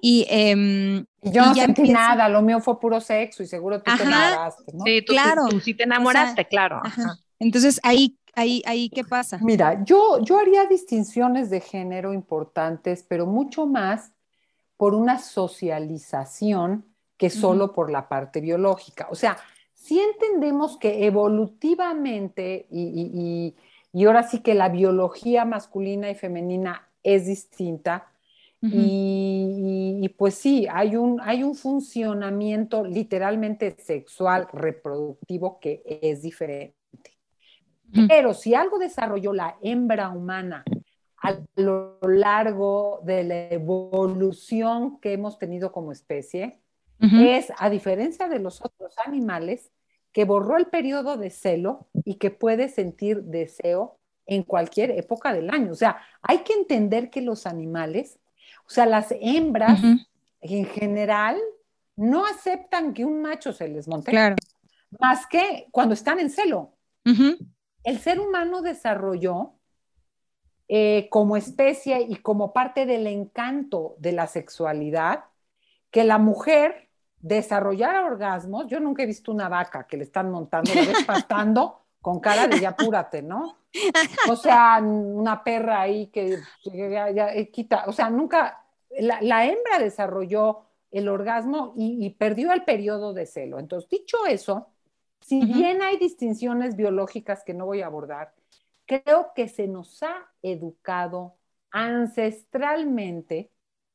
[0.00, 1.92] y, eh, y yo y no sentí empieza...
[1.92, 3.98] nada, lo mío fue puro sexo y seguro tú Ajá.
[3.98, 4.84] te enamoraste, ¿no?
[4.86, 5.42] Sí, tú, Claro.
[5.50, 6.80] tú, tú sí te enamoraste, O sea, claro.
[6.82, 7.02] ajá.
[7.02, 7.16] ajá.
[7.38, 9.38] Entonces, ahí, ahí, ahí, ¿qué pasa?
[9.42, 14.12] Mira, yo, yo haría distinciones de género importantes, pero mucho más
[14.76, 16.84] por una socialización
[17.16, 17.74] que solo uh -huh.
[17.74, 19.06] por la parte biológica.
[19.10, 19.36] O sea,
[19.74, 23.54] si entendemos que evolutivamente, y, y, y,
[23.92, 28.08] y, ahora sí que la biología masculina y femenina es distinta,
[28.62, 28.72] uh -huh.
[28.74, 36.80] y, y, pues sí, hay un, hay un funcionamiento literalmente sexual, reproductivo, que es diferente.
[38.08, 40.64] Pero si algo desarrolló la hembra humana
[41.22, 46.60] a lo largo de la evolución que hemos tenido como especie,
[47.00, 47.36] uh -huh.
[47.36, 49.70] es, a diferencia de los otros animales,
[50.12, 55.48] que borró el periodo de celo y que puede sentir deseo en cualquier época del
[55.50, 55.72] año.
[55.72, 58.18] O sea, hay que entender que los animales,
[58.66, 60.06] o sea, las hembras uh -huh.
[60.40, 61.40] en general,
[61.96, 64.10] no aceptan que un macho se les monte.
[64.10, 64.36] Claro.
[64.98, 66.74] Más que cuando están en celo.
[67.06, 67.48] Uh -huh.
[67.84, 69.54] El ser humano desarrolló
[70.68, 75.24] eh, como especie y como parte del encanto de la sexualidad,
[75.90, 76.88] que la mujer
[77.22, 78.66] desarrollara orgasmos.
[78.66, 82.60] Yo nunca he visto una vaca que le están montando, ves pastando con cara de
[82.60, 83.58] ya apúrate, ¿no?
[84.28, 89.46] O sea, una perra ahí que ya, ya, ya quita, o sea, nunca, la, la,
[89.46, 93.60] hembra desarrolló el orgasmo y, y, perdió el periodo de celo.
[93.60, 94.66] Entonces, dicho eso,
[95.20, 98.34] si bien hay distinciones biológicas que no voy a abordar,
[98.86, 101.36] creo que se nos ha educado
[101.70, 103.50] ancestralmente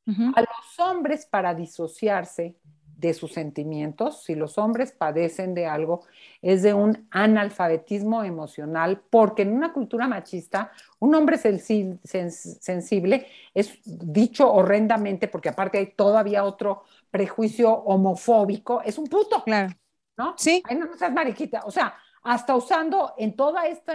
[0.06, 0.32] uh -huh.
[0.36, 2.56] a los hombres para disociarse
[2.98, 4.24] de sus sentimientos.
[4.24, 6.04] Si los hombres padecen de algo,
[6.42, 13.78] es de un analfabetismo emocional, porque en una cultura machista, un hombre sensible, sensible es
[13.84, 19.44] dicho horrendamente, porque aparte hay todavía otro prejuicio homofóbico, es un puto.
[19.44, 19.72] Claro.
[20.16, 20.34] ¿No?
[20.36, 20.60] Sí.
[20.64, 21.62] Ay, no, no seas mariquita.
[21.64, 23.94] O sea, hasta usando en toda esta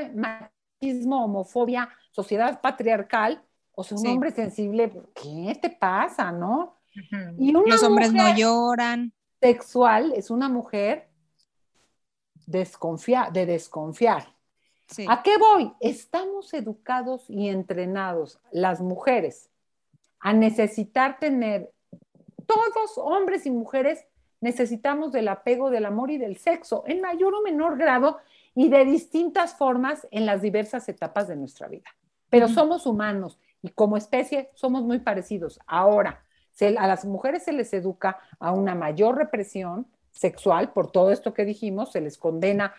[0.84, 3.42] machismo, homofobia, sociedad patriarcal,
[3.76, 4.10] o sea, un sí.
[4.10, 6.78] hombre sensible, ¿qué te pasa, no?
[6.96, 7.36] Uh -huh.
[7.40, 9.14] y Los hombres no lloran.
[9.42, 11.10] Sexual es una mujer
[12.46, 14.28] desconfia de desconfiar.
[14.88, 15.06] Sí.
[15.10, 15.74] ¿A qué voy?
[15.80, 19.50] Estamos educados y entrenados, las mujeres,
[20.20, 21.72] a necesitar tener,
[22.46, 24.06] todos hombres y mujeres
[24.40, 28.20] necesitamos del apego, del amor y del sexo, en mayor o menor grado
[28.56, 31.90] y de distintas formas en las diversas etapas de nuestra vida.
[32.30, 32.54] Pero uh -huh.
[32.54, 35.60] somos humanos y como especie somos muy parecidos.
[35.66, 41.12] Ahora, se, a las mujeres se les educa a una mayor represión sexual por todo
[41.12, 42.74] esto que dijimos, se les condena,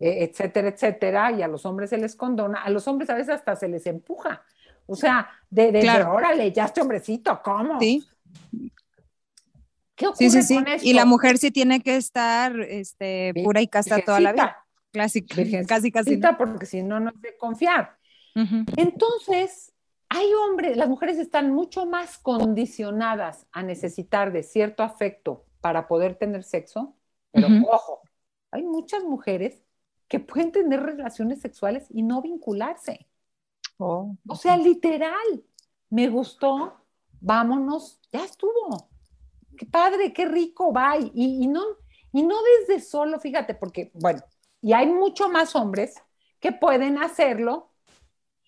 [0.00, 3.34] eh, etcétera, etcétera, y a los hombres se les condona, a los hombres a veces
[3.34, 4.42] hasta se les empuja.
[4.86, 6.06] O sea, de, de, claro.
[6.06, 7.78] de órale, ya este hombrecito, ¿cómo?
[7.78, 8.06] Sí.
[9.94, 10.54] ¿Qué ocurre sí, sí, sí.
[10.54, 10.88] con esto?
[10.88, 14.64] Y la mujer sí tiene que estar este, pura y casta toda la vida.
[14.92, 16.16] Clásica, casi, casi.
[16.16, 16.36] No.
[16.36, 17.98] Porque si no, no es de confiar.
[18.34, 18.64] Uh -huh.
[18.76, 19.72] Entonces,
[20.08, 26.14] hay hombres, las mujeres están mucho más condicionadas a necesitar de cierto afecto para poder
[26.14, 26.96] tener sexo,
[27.30, 27.68] pero uh -huh.
[27.70, 28.00] ojo,
[28.50, 29.62] hay muchas mujeres
[30.08, 33.06] que pueden tener relaciones sexuales y no vincularse.
[33.76, 35.44] Oh, o sea, literal,
[35.90, 36.74] me gustó,
[37.20, 38.88] vámonos, ya estuvo.
[39.56, 41.10] Qué padre, qué rico, bye.
[41.14, 41.62] Y, y, no,
[42.12, 44.20] y no desde solo, fíjate, porque, bueno,
[44.60, 46.02] y hay mucho más hombres
[46.40, 47.70] que pueden hacerlo,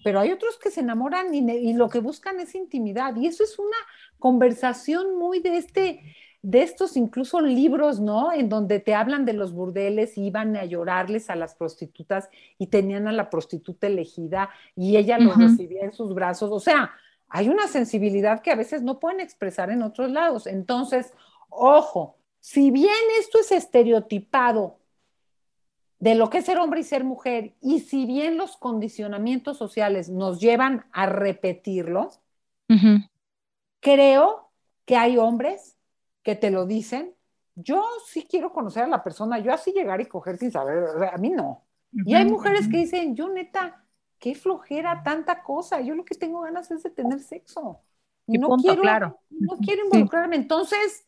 [0.03, 3.15] pero hay otros que se enamoran y, y lo que buscan es intimidad.
[3.17, 3.77] Y eso es una
[4.19, 6.01] conversación muy de este,
[6.43, 8.33] de estos incluso libros, ¿no?
[8.33, 12.69] En donde te hablan de los burdeles y iban a llorarles a las prostitutas y
[12.69, 16.51] tenían a la prostituta elegida y ella lo recibía en sus brazos.
[16.51, 16.93] O sea,
[17.29, 20.47] hay una sensibilidad que a veces no pueden expresar en otros lados.
[20.47, 21.13] Entonces,
[21.51, 24.80] ojo, si bien esto es estereotipado
[26.01, 30.09] de lo que es ser hombre y ser mujer, y si bien los condicionamientos sociales
[30.09, 32.11] nos llevan a repetirlo,
[33.81, 34.51] creo
[34.87, 35.77] que hay hombres
[36.23, 37.15] que te lo dicen.
[37.55, 41.19] Yo sí quiero conocer a la persona, yo así llegar y coger sin saber, a
[41.19, 41.65] mí no.
[41.93, 43.85] Y hay mujeres que dicen, yo neta,
[44.19, 47.81] qué flojera tanta cosa, yo lo que tengo ganas es de tener sexo.
[48.27, 49.21] Y no, quiero, claro.
[49.29, 50.37] no quiero involucrarme.
[50.37, 51.07] Entonces,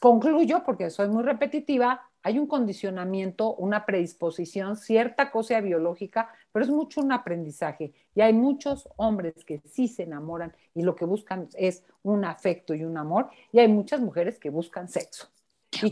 [0.00, 6.70] concluyo, porque soy muy repetitiva, hay un condicionamiento, una predisposición, cierta cosa biológica, pero es
[6.72, 7.92] mucho un aprendizaje.
[8.16, 12.74] Y hay muchos hombres que sí se enamoran y lo que buscan es un afecto
[12.74, 15.28] y un amor, y hay muchas mujeres que buscan sexo.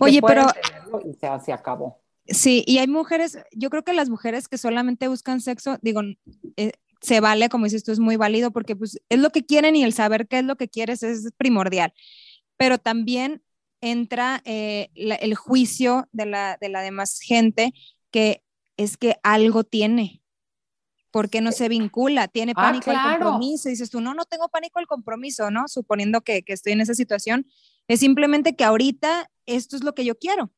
[0.00, 0.46] Oye, pero...
[1.04, 2.00] Y se, se acabó.
[2.26, 6.00] Sí, y hay mujeres, yo creo que las mujeres que solamente buscan sexo, digo,
[6.56, 9.76] eh, se vale, como dices tú, es muy válido porque pues es lo que quieren
[9.76, 11.94] y el saber qué es lo que quieres es primordial.
[12.56, 13.44] Pero también
[13.84, 17.72] entra eh, el juicio de la, de la demás gente
[18.10, 18.42] que
[18.76, 20.22] es que algo tiene,
[21.10, 23.68] porque no se vincula, tiene ah, pánico al compromiso.
[23.68, 25.68] dices tú, no, no tengo pánico al compromiso, ¿no?
[25.68, 27.46] Suponiendo que, que, estoy en esa situación,
[27.86, 30.50] es simplemente que ahorita esto es lo que yo quiero.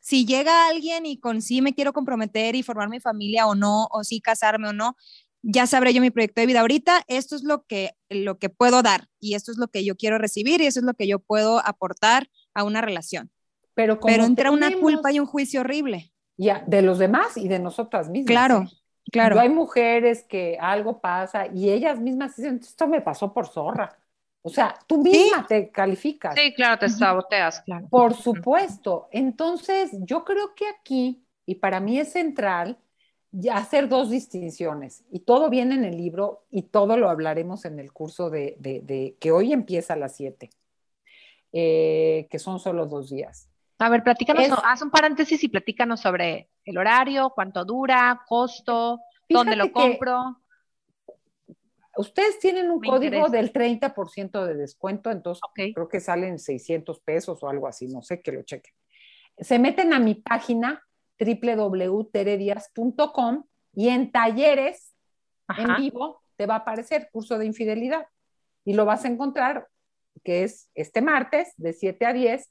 [0.00, 3.86] Si llega alguien y con sí me quiero comprometer y formar mi familia o no,
[3.92, 4.96] o sí casarme o no,
[5.42, 6.60] ya sabré yo mi proyecto de vida.
[6.60, 9.96] Ahorita esto es lo que, lo que puedo dar y esto es lo que yo
[9.96, 13.30] quiero recibir y eso es lo que yo puedo aportar a una relación.
[13.74, 16.12] Pero, Pero entra una culpa y un juicio horrible.
[16.36, 18.30] Ya, de los demás y de nosotras mismas.
[18.30, 18.64] Claro,
[19.12, 19.38] claro.
[19.38, 23.96] hay mujeres que algo pasa y ellas mismas dicen, esto me pasó por zorra.
[24.42, 26.34] O sea, tú misma te calificas.
[26.34, 27.88] Sí, claro, te saboteas, claro.
[27.88, 29.08] Por supuesto.
[29.12, 32.78] Entonces, yo creo que aquí, y para mí es central,
[33.52, 35.04] hacer dos distinciones.
[35.10, 39.16] Y todo viene en el libro y todo lo hablaremos en el curso de, de,
[39.20, 40.50] que hoy empieza a las 7,
[41.52, 43.48] eh, que son solo dos días.
[43.78, 49.56] A ver, platícanos, haz un paréntesis y platícanos sobre el horario, cuánto dura, costo, dónde
[49.56, 50.36] lo compro.
[51.96, 55.42] Ustedes tienen un código del 30% de descuento, entonces
[55.74, 58.72] creo que salen 600 pesos o algo así, no sé, que lo chequen.
[59.38, 60.86] Se meten a mi página
[61.18, 64.94] www.teredias.com y en talleres
[65.56, 68.06] en vivo te va a aparecer curso de infidelidad
[68.64, 69.66] y lo vas a encontrar
[70.24, 72.48] que es este martes de 7 a 10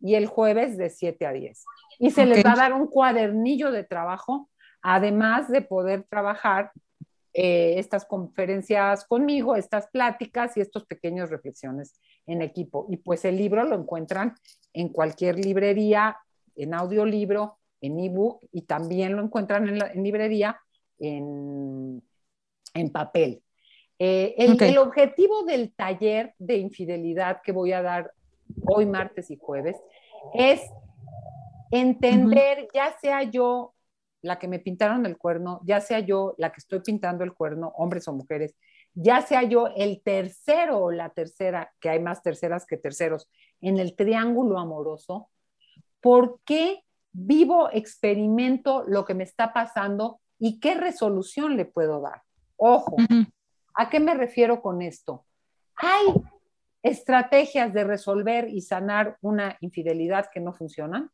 [0.00, 1.64] y el jueves de 7 a 10.
[1.98, 4.48] Y se les va a dar un cuadernillo de trabajo,
[4.82, 6.72] además de poder trabajar
[7.34, 12.86] eh, estas conferencias conmigo, estas pláticas y estos pequeños reflexiones en equipo.
[12.90, 14.34] Y pues el libro lo encuentran
[14.72, 16.16] en cualquier librería,
[16.56, 20.60] en audiolibro, en ebook y también lo encuentran en, librería
[20.98, 22.02] en,
[22.92, 23.42] papel.
[23.98, 28.12] Eh, el, objetivo del taller de infidelidad que voy a dar
[28.66, 29.76] hoy, martes y jueves,
[30.34, 30.60] es
[31.70, 33.74] entender, ya sea yo
[34.22, 37.72] la que me pintaron el cuerno, ya sea yo la que estoy pintando el cuerno,
[37.76, 38.54] hombres o mujeres,
[38.94, 43.28] ya sea yo el tercero o la tercera, que hay más terceras que terceros,
[43.60, 45.28] en el triángulo amoroso,
[46.00, 46.82] ¿por qué
[47.12, 52.22] vivo, experimento lo que me está pasando y qué resolución le puedo dar.
[52.56, 52.96] Ojo,
[53.78, 55.24] ¿a qué me refiero con esto?
[55.76, 56.06] Hay
[56.82, 61.10] estrategias de resolver y sanar una infidelidad que no funcionan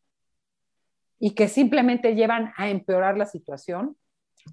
[1.18, 3.96] y que simplemente llevan a empeorar la situación.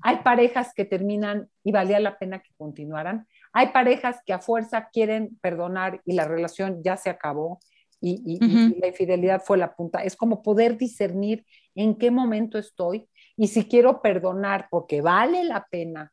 [0.04, 3.28] Hay parejas que terminan y valía la pena que continuaran.
[3.54, 7.60] Hay parejas que a fuerza quieren perdonar y la relación ya se acabó
[8.02, 8.40] y,
[8.80, 10.04] la infidelidad fue la punta.
[10.04, 11.46] Es como poder discernir
[11.76, 13.08] en qué momento estoy
[13.38, 16.12] y si quiero perdonar porque vale la pena.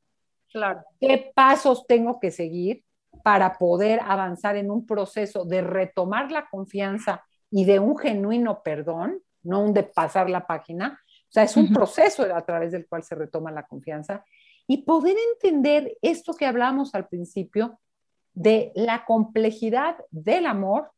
[0.53, 0.83] Claro.
[1.01, 2.85] ¿Qué pasos tengo que seguir
[3.23, 9.21] para poder avanzar en un proceso de retomar la confianza y de un genuino perdón,
[9.43, 11.01] no un de pasar la página?
[11.29, 14.25] O sea, es un proceso a través del cual se retoma la confianza
[14.67, 17.79] y poder entender esto que hablamos al principio
[18.33, 20.91] de la complejidad del amor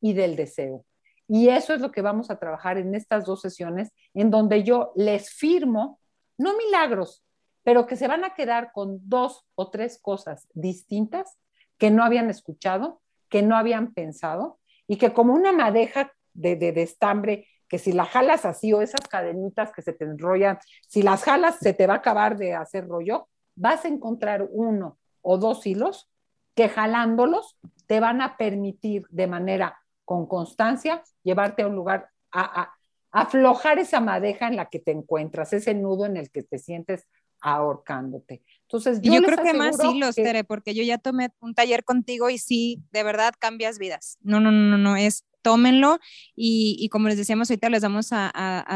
[0.00, 0.84] y del deseo.
[1.28, 4.92] Y eso es lo que vamos a trabajar en estas dos sesiones, en donde yo
[4.96, 6.00] les firmo,
[6.38, 7.22] no milagros,
[7.68, 11.36] pero que se van a quedar con dos o tres cosas distintas
[11.76, 16.80] que no habían escuchado, que no habían pensado y que como una madeja de, de,
[16.80, 20.58] estambre, que si la jalas así o esas cadenitas que se te enrollan,
[20.88, 24.98] si las jalas se te va a acabar de hacer rollo, vas a encontrar uno
[25.20, 26.10] o dos hilos
[26.54, 32.62] que jalándolos te van a permitir de manera con constancia llevarte a un lugar, a,
[32.62, 32.74] a
[33.10, 37.06] aflojar esa madeja en la que te encuentras, ese nudo en el que te sientes
[37.40, 38.42] ahorcándote.
[38.62, 42.38] Entonces, yo, creo que más hilos, Tere, porque yo ya tomé un taller contigo y
[42.38, 44.18] sí, de verdad cambias vidas.
[44.20, 45.98] No, no, no, no, es tómenlo
[46.36, 48.30] y, como les decíamos ahorita les vamos a,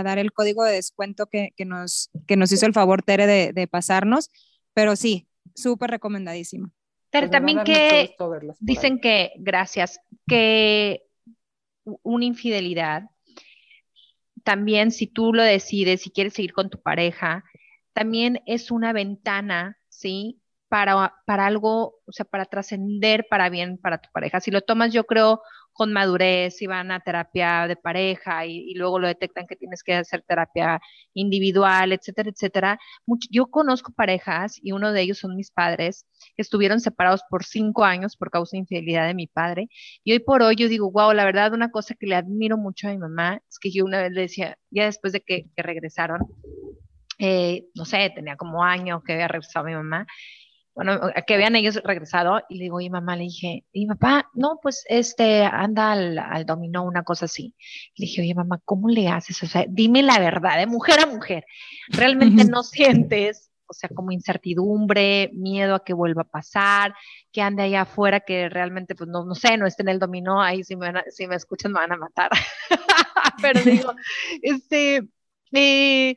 [0.04, 4.30] dar el código de descuento que, nos, que nos hizo el favor Tere de, pasarnos,
[4.72, 6.70] pero sí, súper recomendadísimo.
[7.10, 8.16] Tere, pues también que
[8.60, 11.02] dicen que, gracias, que
[12.02, 13.10] una infidelidad,
[14.42, 17.44] también si tú lo decides, si quieres seguir con tu pareja,
[17.92, 20.40] también es una ventana, ¿sí?
[20.68, 24.40] Para, para algo, o sea, para trascender para bien para tu pareja.
[24.40, 28.98] Si lo tomas, yo creo, con madurez, si van a terapia de pareja y, luego
[28.98, 30.80] lo detectan que tienes que hacer terapia
[31.14, 32.78] individual, etcétera, etcétera.
[33.30, 37.84] yo conozco parejas y uno de ellos son mis padres que estuvieron separados por cinco
[37.84, 39.68] años por causa de infidelidad de mi padre.
[40.04, 42.88] Y hoy por hoy yo digo, wow, la verdad, una cosa que le admiro mucho
[42.88, 45.62] a mi mamá es que yo una vez le decía, ya después de que, que
[45.62, 46.20] regresaron,
[47.24, 50.06] eh, no sé, tenía como años que había regresado mi mamá,
[50.74, 54.58] bueno, que habían ellos regresado y le digo, oye mamá, le dije, y papá, no,
[54.60, 57.54] pues este, anda al, al dominó, una cosa así.
[57.96, 59.40] Le dije, oye mamá, ¿cómo le haces?
[59.42, 61.44] O sea, dime la verdad, de mujer a mujer,
[61.88, 66.94] ¿realmente no sientes, o sea, como incertidumbre, miedo a que vuelva a pasar,
[67.30, 70.42] que ande allá afuera, que realmente, pues no, no sé, no esté en el dominó,
[70.42, 72.30] ahí si me, si me escuchan me van a matar.
[73.42, 73.94] Pero digo,
[74.42, 75.06] este,
[75.52, 76.16] eh,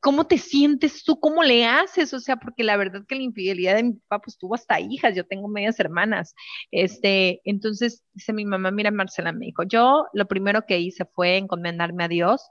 [0.00, 1.18] ¿cómo te sientes tú?
[1.20, 2.12] ¿Cómo le haces?
[2.14, 5.14] O sea, porque la verdad que la infidelidad de mi papá, pues tuvo hasta hijas,
[5.14, 6.34] yo tengo medias hermanas.
[6.70, 11.36] Este, entonces dice mi mamá, mira, Marcela, me dijo, yo lo primero que hice fue
[11.38, 12.50] encomendarme a Dios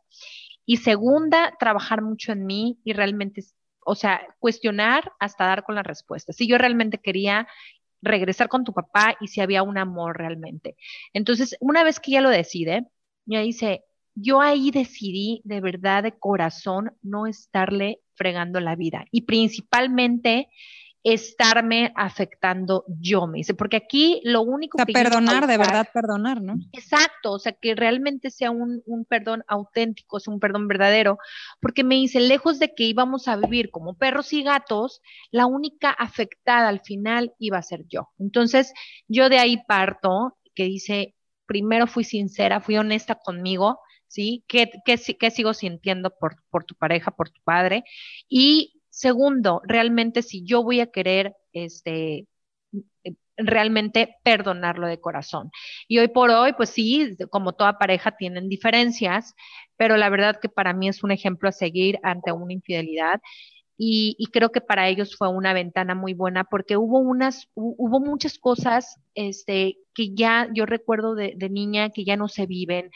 [0.65, 3.43] y segunda, trabajar mucho en mí y realmente,
[3.85, 6.33] o sea, cuestionar hasta dar con la respuesta.
[6.33, 7.47] Si yo realmente quería
[8.01, 10.75] regresar con tu papá y si había un amor realmente.
[11.13, 12.87] Entonces, una vez que ya lo decide,
[13.25, 13.83] ya dice,
[14.15, 20.49] yo ahí decidí de verdad, de corazón, no estarle fregando la vida y principalmente
[21.03, 26.41] estarme afectando yo, me dice, porque aquí lo único o sea, perdonar, de verdad perdonar,
[26.41, 26.55] ¿no?
[26.71, 31.17] Exacto, o sea, que realmente sea un, un perdón auténtico, es un perdón verdadero,
[31.59, 35.89] porque me dice, lejos de que íbamos a vivir como perros y gatos, la única
[35.89, 38.09] afectada al final iba a ser yo.
[38.17, 38.73] Entonces,
[39.09, 43.79] yo de ahí parto, que dice, primero fui sincera, fui honesta conmigo,
[44.13, 44.43] ¿sí?
[44.47, 47.83] ¿Qué, qué, sigo sintiendo por, por tu pareja, por tu padre?
[48.29, 52.27] Y segundo, realmente si yo voy a querer, este,
[53.37, 55.51] realmente perdonarlo de corazón.
[55.87, 59.33] Y hoy por hoy, pues sí, como toda pareja tienen diferencias,
[59.77, 63.19] pero la verdad que para mí es un ejemplo a seguir ante una infidelidad
[63.77, 68.37] y, creo que para ellos fue una ventana muy buena porque hubo unas, hubo muchas
[68.37, 72.91] cosas este, que ya yo recuerdo de, niña que ya no se viven.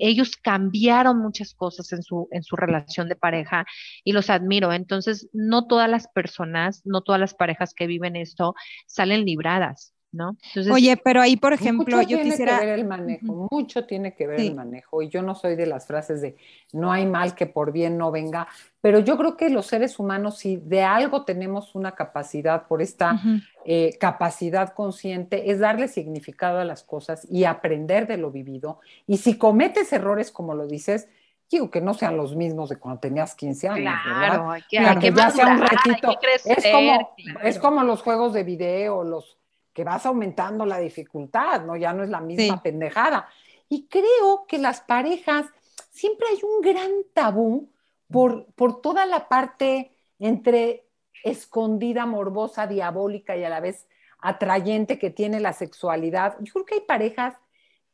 [0.00, 3.64] ellos cambiaron muchas cosas en su, en su relación de pareja
[4.04, 4.72] y los admiro.
[4.72, 8.54] Entonces, no todas las personas, no todas las parejas que viven esto
[8.86, 9.94] salen libradas.
[10.12, 10.36] ¿No?
[10.70, 12.60] Oye, pero ahí, por ejemplo, mucho yo tiene quisiera...
[12.60, 15.02] que ver el manejo, mucho tiene que ver el manejo.
[15.02, 16.36] Y yo no soy de las frases de
[16.72, 18.46] no hay mal que por bien no venga,
[18.80, 23.20] pero yo creo que los seres humanos, si de algo tenemos una capacidad por esta
[23.64, 28.80] eh, capacidad consciente, es darle significado a las cosas y aprender de lo vivido.
[29.06, 31.08] Y si cometes errores, como lo dices,
[31.50, 34.62] digo que no sean los mismos de cuando tenías 15 años, claro, ¿verdad?
[34.68, 36.18] que, que ya sea un ratito.
[36.44, 39.38] es, como, es como los juegos de video, los
[39.72, 41.76] que vas aumentando la dificultad, ¿no?
[41.76, 43.28] Ya no es la misma pendejada.
[43.68, 45.46] Y creo que las parejas,
[45.90, 47.70] siempre hay un gran tabú
[48.10, 50.86] por, por toda la parte entre
[51.24, 56.36] escondida, morbosa, diabólica y a la vez atrayente que tiene la sexualidad.
[56.40, 57.34] Yo creo que hay parejas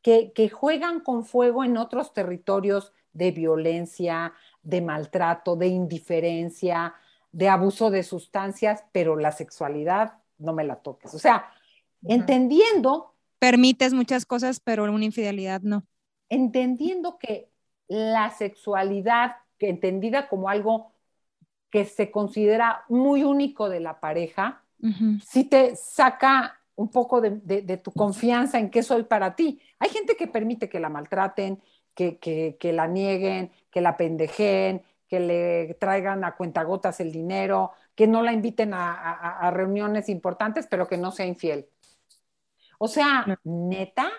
[0.02, 6.94] que, que juegan con fuego en otros territorios de violencia, de maltrato, de indiferencia,
[7.32, 11.14] de abuso de sustancias, pero la sexualidad no me la toques.
[11.14, 11.50] O sea,
[12.02, 13.14] entendiendo...
[13.38, 15.84] Permites muchas cosas, pero una infidelidad no.
[16.28, 17.50] Entendiendo que
[17.86, 20.92] la sexualidad, que entendida como algo
[21.70, 24.64] que se considera muy único de la pareja,
[25.24, 29.60] sí te saca un poco de, tu confianza en qué soy para ti.
[29.78, 31.60] Hay gente que permite que la maltraten,
[31.94, 38.06] que, que, la nieguen, que la pendejen, que le traigan a cuentagotas el dinero, que
[38.06, 41.66] no la inviten a, reuniones importantes, pero que no sea infiel.
[42.78, 44.10] O sea, neta,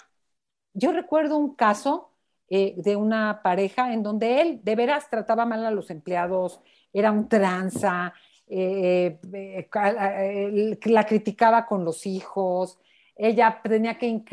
[0.74, 2.12] yo recuerdo un caso
[2.50, 7.12] eh, de una pareja en donde él de veras trataba mal a los empleados, era
[7.12, 8.14] un tranza,
[8.48, 12.80] eh, eh, la criticaba con los hijos,
[13.16, 14.24] ella tenía que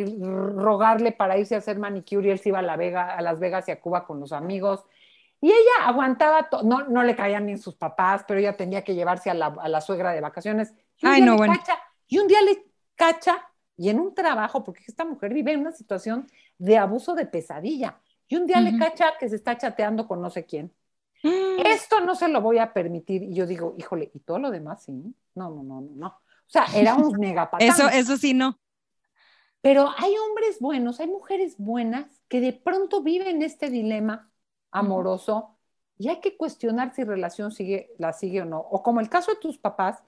[0.55, 3.41] rogarle para irse a hacer manicure y él se iba a, la Vega, a Las
[3.41, 4.85] Vegas y a Cuba con los amigos.
[5.41, 9.29] Y ella aguantaba, no, no le caían ni sus papás, pero ella tenía que llevarse
[9.29, 10.73] a la, suegra de vacaciones.
[10.99, 12.65] Y un, día le cacha, y un día le
[12.95, 16.27] cacha, y en un trabajo, porque esta mujer vive en una situación
[16.59, 20.31] de abuso de pesadilla, y un día le cacha que se está chateando con no
[20.31, 20.73] sé quién.
[21.23, 21.65] Mm.
[21.65, 23.23] Esto no se lo voy a permitir.
[23.23, 24.93] Y yo digo, híjole, ¿y todo lo demás sí?
[25.35, 26.07] No, no, no, no, no.
[26.09, 28.59] O sea, era un mega Eso, eso sí, no.
[29.61, 34.31] Pero hay hombres buenos, hay mujeres buenas que de pronto viven este dilema
[34.71, 35.57] amoroso
[35.99, 38.61] y hay que cuestionar si relación sigue, la sigue o no.
[38.61, 40.03] O como el caso de tus papás,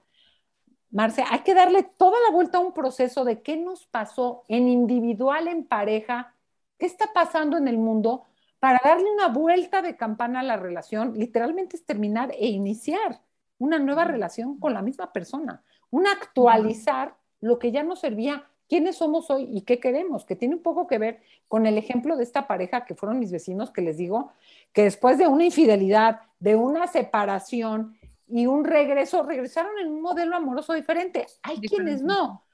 [0.91, 4.67] Marce, hay que darle toda la vuelta a un proceso de qué nos pasó en
[4.67, 6.33] individual, en pareja,
[6.79, 8.23] qué está pasando en el mundo
[8.59, 11.13] para darle una vuelta de campana a la relación.
[11.15, 13.21] Literalmente es terminar e iniciar
[13.59, 18.97] una nueva relación con la misma persona, un actualizar lo que ya no servía quiénes
[18.97, 22.23] somos hoy y qué queremos, que tiene un poco que ver con el ejemplo de
[22.23, 24.31] esta pareja que fueron mis vecinos, que les digo
[24.73, 27.97] que después de una infidelidad, de una separación
[28.29, 31.25] y un regreso, regresaron en un modelo amoroso diferente.
[31.43, 32.45] Hay quienes no,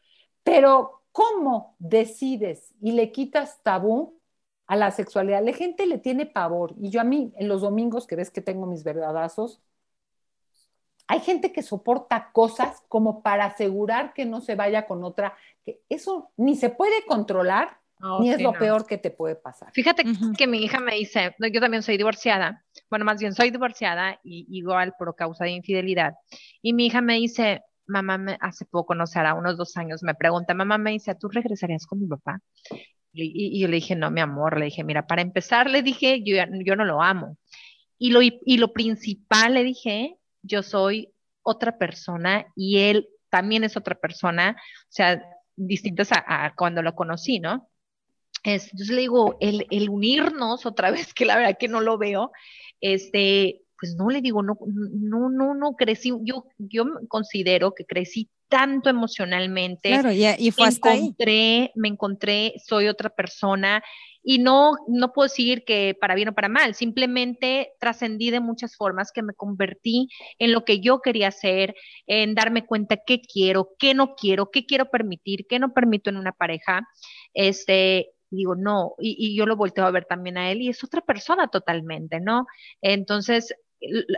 [0.44, 4.20] pero ¿cómo decides y le quitas tabú
[4.68, 5.44] a la sexualidad?
[5.44, 8.42] La gente le tiene pavor y yo a mí en los domingos que ves que
[8.42, 9.62] tengo mis verdadazos,
[11.08, 15.82] hay gente que soporta cosas como para asegurar que no se vaya con otra, que
[15.88, 17.80] eso ni se puede controlar,
[18.20, 19.72] ni es lo peor que te puede pasar.
[19.72, 20.04] Fíjate
[20.38, 24.46] que mi hija me dice, yo también soy divorciada, bueno, más bien soy divorciada y
[24.50, 26.14] igual por causa de infidelidad.
[26.62, 30.04] Y mi hija me dice, mamá, me, hace poco, no sé, hará unos dos años,
[30.04, 32.42] me pregunta, mamá me dice, ¿tú regresarías con mi papá?
[33.14, 36.36] Y, yo le dije, no, mi amor, le dije, mira, para empezar, le dije, yo,
[36.66, 37.38] yo no lo amo.
[37.98, 41.14] Y lo, y lo principal, le dije, yo soy
[41.44, 45.22] otra persona y él también es otra persona, o sea,
[45.56, 47.70] distintas a, cuando lo conocí, ¿no?
[48.44, 52.32] entonces le digo, el, el, unirnos otra vez, que la verdad que no lo veo,
[52.82, 58.30] este, pues no le digo, no, no, no, no crecí, yo, yo considero que crecí
[58.48, 59.90] tanto emocionalmente.
[59.90, 63.84] Claro, y, fue hasta encontré, Me encontré, soy otra persona
[64.28, 68.76] y no, no puedo decir que para bien o para mal, simplemente trascendí de muchas
[68.76, 70.10] formas que me convertí
[70.40, 71.76] en lo que yo quería hacer,
[72.08, 76.18] en darme cuenta qué quiero, qué no quiero, qué quiero permitir, qué no permito en
[76.18, 76.88] una pareja.
[77.36, 80.84] Este, digo, no, y, y yo lo volteo a ver también a él y es
[80.84, 82.48] otra persona totalmente, ¿no?
[82.82, 83.54] Entonces,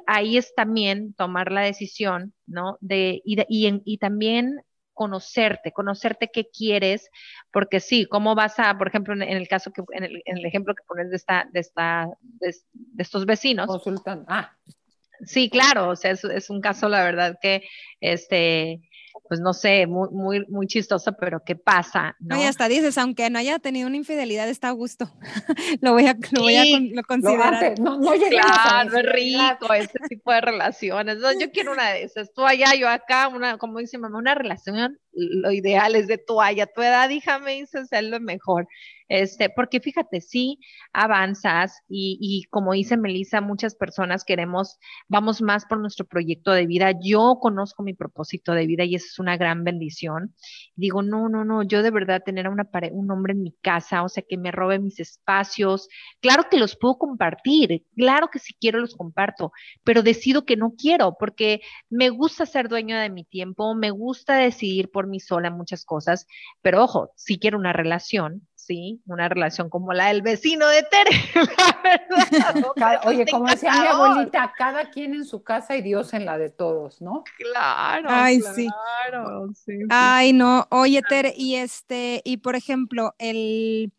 [0.06, 2.78] ahí es también tomar la decisión, ¿no?
[2.82, 4.62] De, y, y, y también
[4.94, 7.10] conocerte, conocerte qué quieres,
[7.52, 10.46] porque sí, cómo vas a, por ejemplo, en, el caso que, en el, en el,
[10.46, 12.54] ejemplo que pones de esta, de esta, de,
[12.98, 13.68] estos vecinos.
[13.68, 14.26] Consultan.
[14.28, 14.58] Ah.
[15.24, 17.64] Sí, claro, o sea, es, es, un caso, la verdad, que
[18.02, 18.87] este,
[19.28, 22.16] pues no sé, muy, muy, muy chistoso, pero ¿qué pasa?
[22.20, 22.38] ¿no?
[22.38, 25.12] y hasta dices, aunque no haya tenido una infidelidad, está a gusto.
[25.82, 27.80] lo voy a, lo voy a lo considerar.
[27.80, 31.18] no, no claro, es rico ese tipo de relaciones.
[31.40, 32.34] yo quiero una de esas.
[32.34, 36.42] Tú allá, yo acá, una, como dice mamá, una relación, lo ideal es de tu
[36.42, 38.68] allá, tu edad, hija, me dice, es lo mejor.
[39.10, 40.60] Este, porque fíjate, sí
[40.92, 46.66] avanzas y, y, como dice Melissa, muchas personas queremos, vamos más por nuestro proyecto de
[46.66, 46.92] vida.
[47.02, 50.36] Yo conozco mi propósito de vida y eso es una gran bendición.
[50.76, 54.04] Digo, no, no, no, yo de verdad tener a una un hombre en mi casa,
[54.04, 55.88] o sea, que me robe mis espacios,
[56.20, 59.52] claro que los puedo compartir, claro que si quiero los comparto,
[59.84, 64.36] pero decido que no quiero porque me gusta ser dueño de mi tiempo, me gusta
[64.36, 66.28] decidir por mí sola muchas cosas,
[66.62, 71.12] pero ojo, si quiero una relación, sí, una relación como la del vecino de Tere,
[73.06, 76.50] oye, como decía mi abuelita, cada quien en su casa y Dios en la de
[76.50, 77.24] todos, ¿no?
[77.38, 79.80] Claro, Ay, claro, sí.
[79.90, 83.92] Ay, no, oye, Tere, y este, y por ejemplo, el,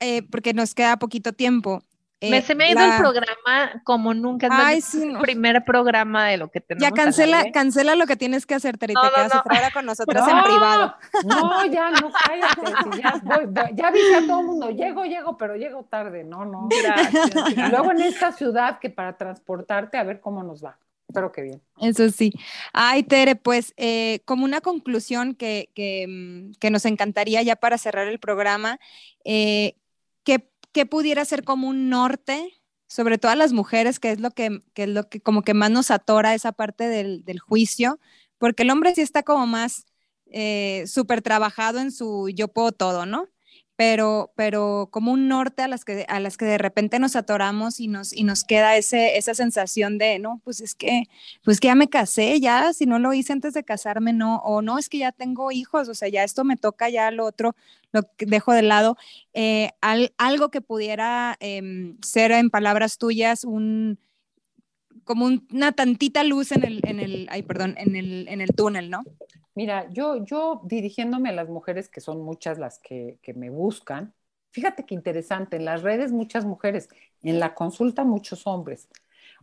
[0.00, 1.82] eh, porque nos queda poquito tiempo,
[2.20, 4.72] me, se me ha ido el programa como nunca.
[4.72, 6.88] Es el primer programa de lo que tenemos.
[6.88, 8.94] Ya cancela, cancela lo que tienes que hacer, Terry.
[8.94, 10.94] te quedas ahora con nosotras en privado.
[11.24, 13.00] No, ya no cállate.
[13.00, 14.70] ya, voy, ya a todo el mundo.
[14.70, 16.24] Llego, llego, pero llego tarde.
[16.24, 16.68] No, no.
[16.82, 17.30] Gracias.
[17.56, 20.78] Y luego en esta ciudad que para transportarte a ver cómo nos va.
[21.08, 21.60] Espero que bien.
[21.80, 22.32] Eso sí.
[22.72, 27.78] Ay, Tere, pues eh, como una conclusión que, que, mm, que, nos encantaría ya para
[27.78, 28.78] cerrar el programa,
[29.24, 29.74] eh,
[30.22, 32.60] ¿qué ¿qué pudiera ser como un norte
[32.90, 35.54] sobre todo a las mujeres, que es lo que, que es lo que como que
[35.54, 38.00] más nos atora esa parte del, del juicio,
[38.36, 39.86] porque el hombre sí está como más
[40.32, 43.28] eh, súper trabajado en su yo puedo todo, ¿no?
[43.76, 47.80] Pero, pero como un norte a las, que, a las que de repente nos atoramos
[47.80, 51.04] y nos, y nos queda ese, esa sensación de, no, pues es que,
[51.44, 54.62] pues que ya me casé, ya, si no lo hice antes de casarme, no, o
[54.62, 57.54] no, es que ya tengo hijos, o sea, ya esto me toca, ya lo otro
[57.92, 58.96] lo dejo de lado.
[59.34, 59.70] Eh,
[60.18, 63.98] algo que pudiera em, ser, en palabras tuyas, un
[65.04, 68.90] como una tantita luz en el, en el, ay, perdón, en el, en el túnel,
[68.90, 69.02] ¿no?
[69.54, 74.14] Mira, yo, yo dirigiéndome a las mujeres, que son muchas las que, que me buscan,
[74.50, 76.88] fíjate qué interesante, en las redes muchas mujeres,
[77.22, 78.88] en la consulta muchos hombres.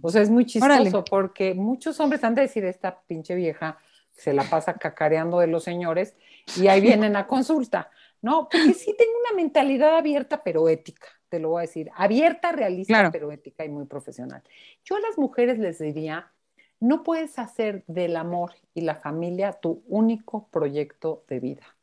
[0.01, 3.77] O sea, es muy chistoso porque muchos hombres han de decir, esta pinche vieja
[4.11, 6.15] se la pasa cacareando de los señores
[6.55, 7.89] y ahí vienen a consulta.
[8.21, 12.51] No, porque sí tengo una mentalidad abierta pero ética, te lo voy a decir, abierta,
[12.51, 14.41] realista, pero ética y muy profesional.
[14.83, 16.31] Yo a las mujeres les diría,
[16.79, 21.75] no puedes hacer del amor y la familia tu único proyecto de vida,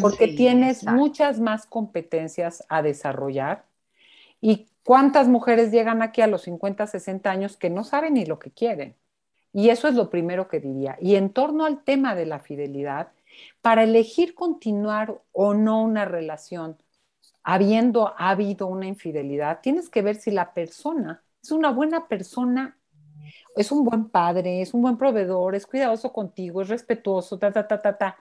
[0.00, 3.64] porque tienes muchas más competencias a desarrollar.
[4.40, 8.38] ¿Y cuántas mujeres llegan aquí a los 50, 60 años que no saben ni lo
[8.38, 8.96] que quieren?
[9.52, 10.98] Y eso es lo primero que diría.
[11.00, 13.12] Y en torno al tema de la fidelidad,
[13.60, 16.76] para elegir continuar o no una relación,
[17.42, 22.78] habiendo habido una infidelidad, tienes que ver si la persona es una buena persona
[23.56, 27.66] es un buen padre, es un buen proveedor, es cuidadoso contigo, es respetuoso, ta, ta,
[27.66, 28.16] ta, ta, ta.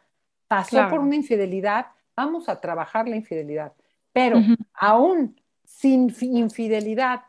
[0.47, 3.73] Pasó por una infidelidad, vamos a trabajar la infidelidad.
[4.11, 4.39] Pero
[4.73, 7.21] aún sin infidelidad,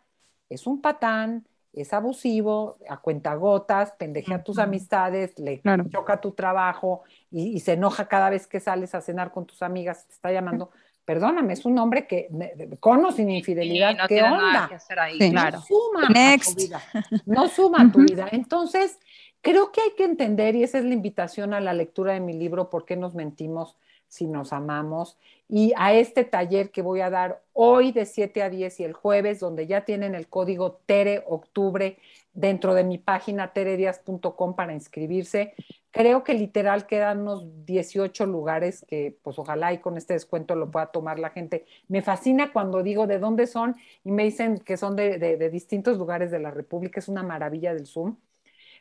[0.50, 1.46] es un patán,
[1.76, 7.72] es abusivo, a cuentagotas, pendejea a tus amistades, le choca tu trabajo y, y, se
[7.72, 10.70] enoja cada vez que sales a cenar con tus amigas, te está llamando
[11.04, 12.28] perdóname, es un hombre que,
[12.80, 14.70] con o sin infidelidad, ¿qué onda?
[15.18, 15.58] claro.
[15.58, 16.82] No suma a tu vida.
[17.26, 18.28] No suma a tu vida.
[18.32, 18.98] Entonces,
[19.42, 22.32] creo que hay que entender, y esa es la invitación a la lectura de mi
[22.32, 23.76] libro, ¿Por qué nos mentimos
[24.14, 25.18] si nos amamos?
[25.48, 28.92] Y a este taller que voy a dar hoy de 7 a 10 y el
[28.92, 31.98] jueves, donde ya tienen el código TERE Octubre
[32.32, 35.54] dentro de mi página teredias.com para inscribirse.
[35.90, 40.70] Creo que literal quedan unos 18 lugares que pues ojalá y con este descuento lo
[40.70, 41.66] pueda tomar la gente.
[41.88, 46.30] Me fascina cuando digo de dónde son y me dicen que son de, distintos lugares
[46.30, 47.00] de la República.
[47.00, 48.16] Es una maravilla del Zoom.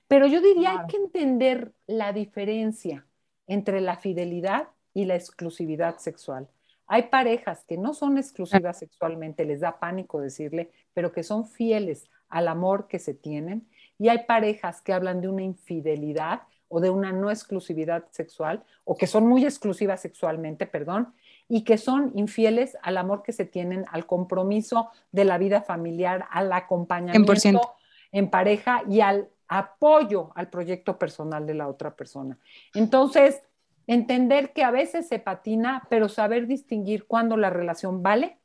[0.08, 3.08] Pero yo diría, hay que entender la diferencia
[3.48, 6.48] entre la fidelidad y la exclusividad sexual.
[6.88, 12.10] Hay parejas que no son exclusivas sexualmente, les da pánico decirle, pero que son fieles
[12.30, 13.68] al amor que se tienen.
[13.98, 18.96] Y hay parejas que hablan de una infidelidad o de una no exclusividad sexual, o
[18.96, 21.14] que son muy exclusivas sexualmente, perdón,
[21.48, 26.26] y que son infieles al amor que se tienen, al compromiso de la vida familiar,
[26.32, 27.76] al acompañamiento
[28.12, 32.40] en pareja y al apoyo al proyecto personal de la otra persona.
[32.74, 33.44] Entonces,
[33.88, 38.40] entender que a veces se patina, pero saber distinguir cuándo la relación vale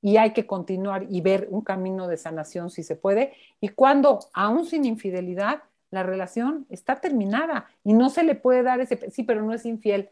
[0.00, 3.32] y hay que continuar y ver un camino de sanación si se puede.
[3.60, 8.80] Y cuando, aún sin infidelidad, la relación está terminada y no se le puede dar
[8.80, 10.10] ese, sí, pero no es infiel.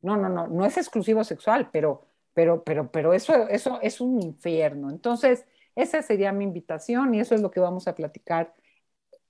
[0.00, 4.22] No, no, no, no es exclusivo sexual, pero, pero, pero, pero eso, eso es un
[4.22, 4.90] infierno.
[4.90, 8.54] Entonces, esa sería mi invitación y eso es lo que vamos a platicar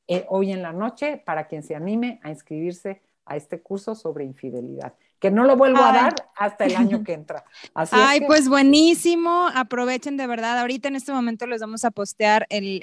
[0.06, 4.24] eh, hoy en la noche para quien se anime a inscribirse a este curso sobre
[4.24, 7.44] infidelidad que no lo vuelvo a dar hasta el año que entra.
[7.74, 9.48] Ay, pues buenísimo.
[9.54, 10.58] Aprovechen de verdad.
[10.58, 12.80] Ahorita en este momento les vamos a postear el,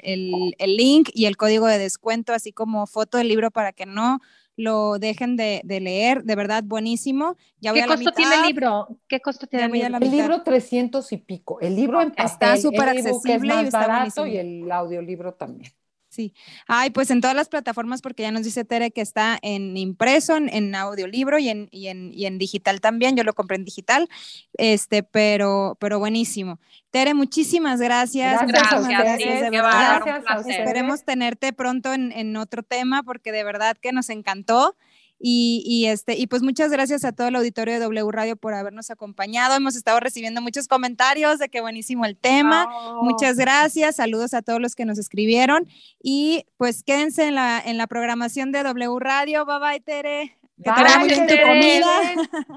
[0.58, 4.20] link y el código de descuento, así como foto del libro para que no
[4.56, 6.24] lo dejen de, leer.
[6.24, 7.36] De verdad, buenísimo.
[7.60, 8.88] Ya ¿Qué costo tiene el libro?
[9.08, 9.98] ¿Qué costo tiene el libro?
[9.98, 11.60] El libro 300 y pico.
[11.60, 15.72] El libro está súper accesible y está barato y el audiolibro también.
[16.16, 16.32] Sí.
[16.66, 20.38] Ay, pues en todas las plataformas, porque ya nos dice Tere que está en impreso,
[20.38, 23.16] en, audiolibro y en, y, en, y en digital también.
[23.16, 24.08] Yo lo compré en digital,
[24.54, 26.58] este, pero, pero buenísimo.
[26.90, 28.40] Tere, muchísimas gracias.
[28.46, 34.08] Gracias, gracias, gracias, Esperemos tenerte pronto en, en otro tema, porque de verdad que nos
[34.08, 34.74] encantó.
[35.18, 38.90] Y, este, y pues muchas gracias a todo el auditorio de W Radio por habernos
[38.90, 39.56] acompañado.
[39.56, 42.68] Hemos estado recibiendo muchos comentarios de que buenísimo el tema.
[43.02, 43.96] Muchas gracias.
[43.96, 45.66] Saludos a todos los que nos escribieron.
[46.02, 49.46] Y pues quédense en la, en la programación de W Radio.
[49.46, 50.38] Bye bye, Tere.
[50.62, 51.86] Que te muy bien tu comida.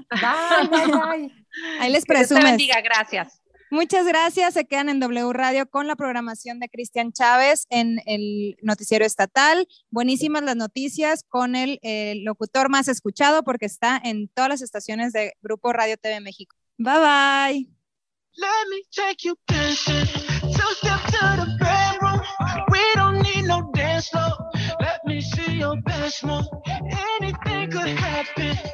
[0.09, 1.45] Bye, bye, bye.
[1.79, 2.43] Ahí les presumes.
[2.43, 2.81] Que bendiga.
[2.81, 3.41] Gracias.
[3.71, 4.55] Muchas gracias.
[4.55, 9.67] Se quedan en W Radio con la programación de Cristian Chávez en el noticiero estatal.
[9.91, 11.79] Buenísimas las noticias con el,
[12.23, 16.55] locutor más escuchado porque está en todas las estaciones de Grupo Radio TV México.
[16.77, 17.67] Bye bye.
[23.99, 24.31] dance floor.
[24.79, 26.45] Let me see your best move.
[26.67, 28.69] Anything could happen.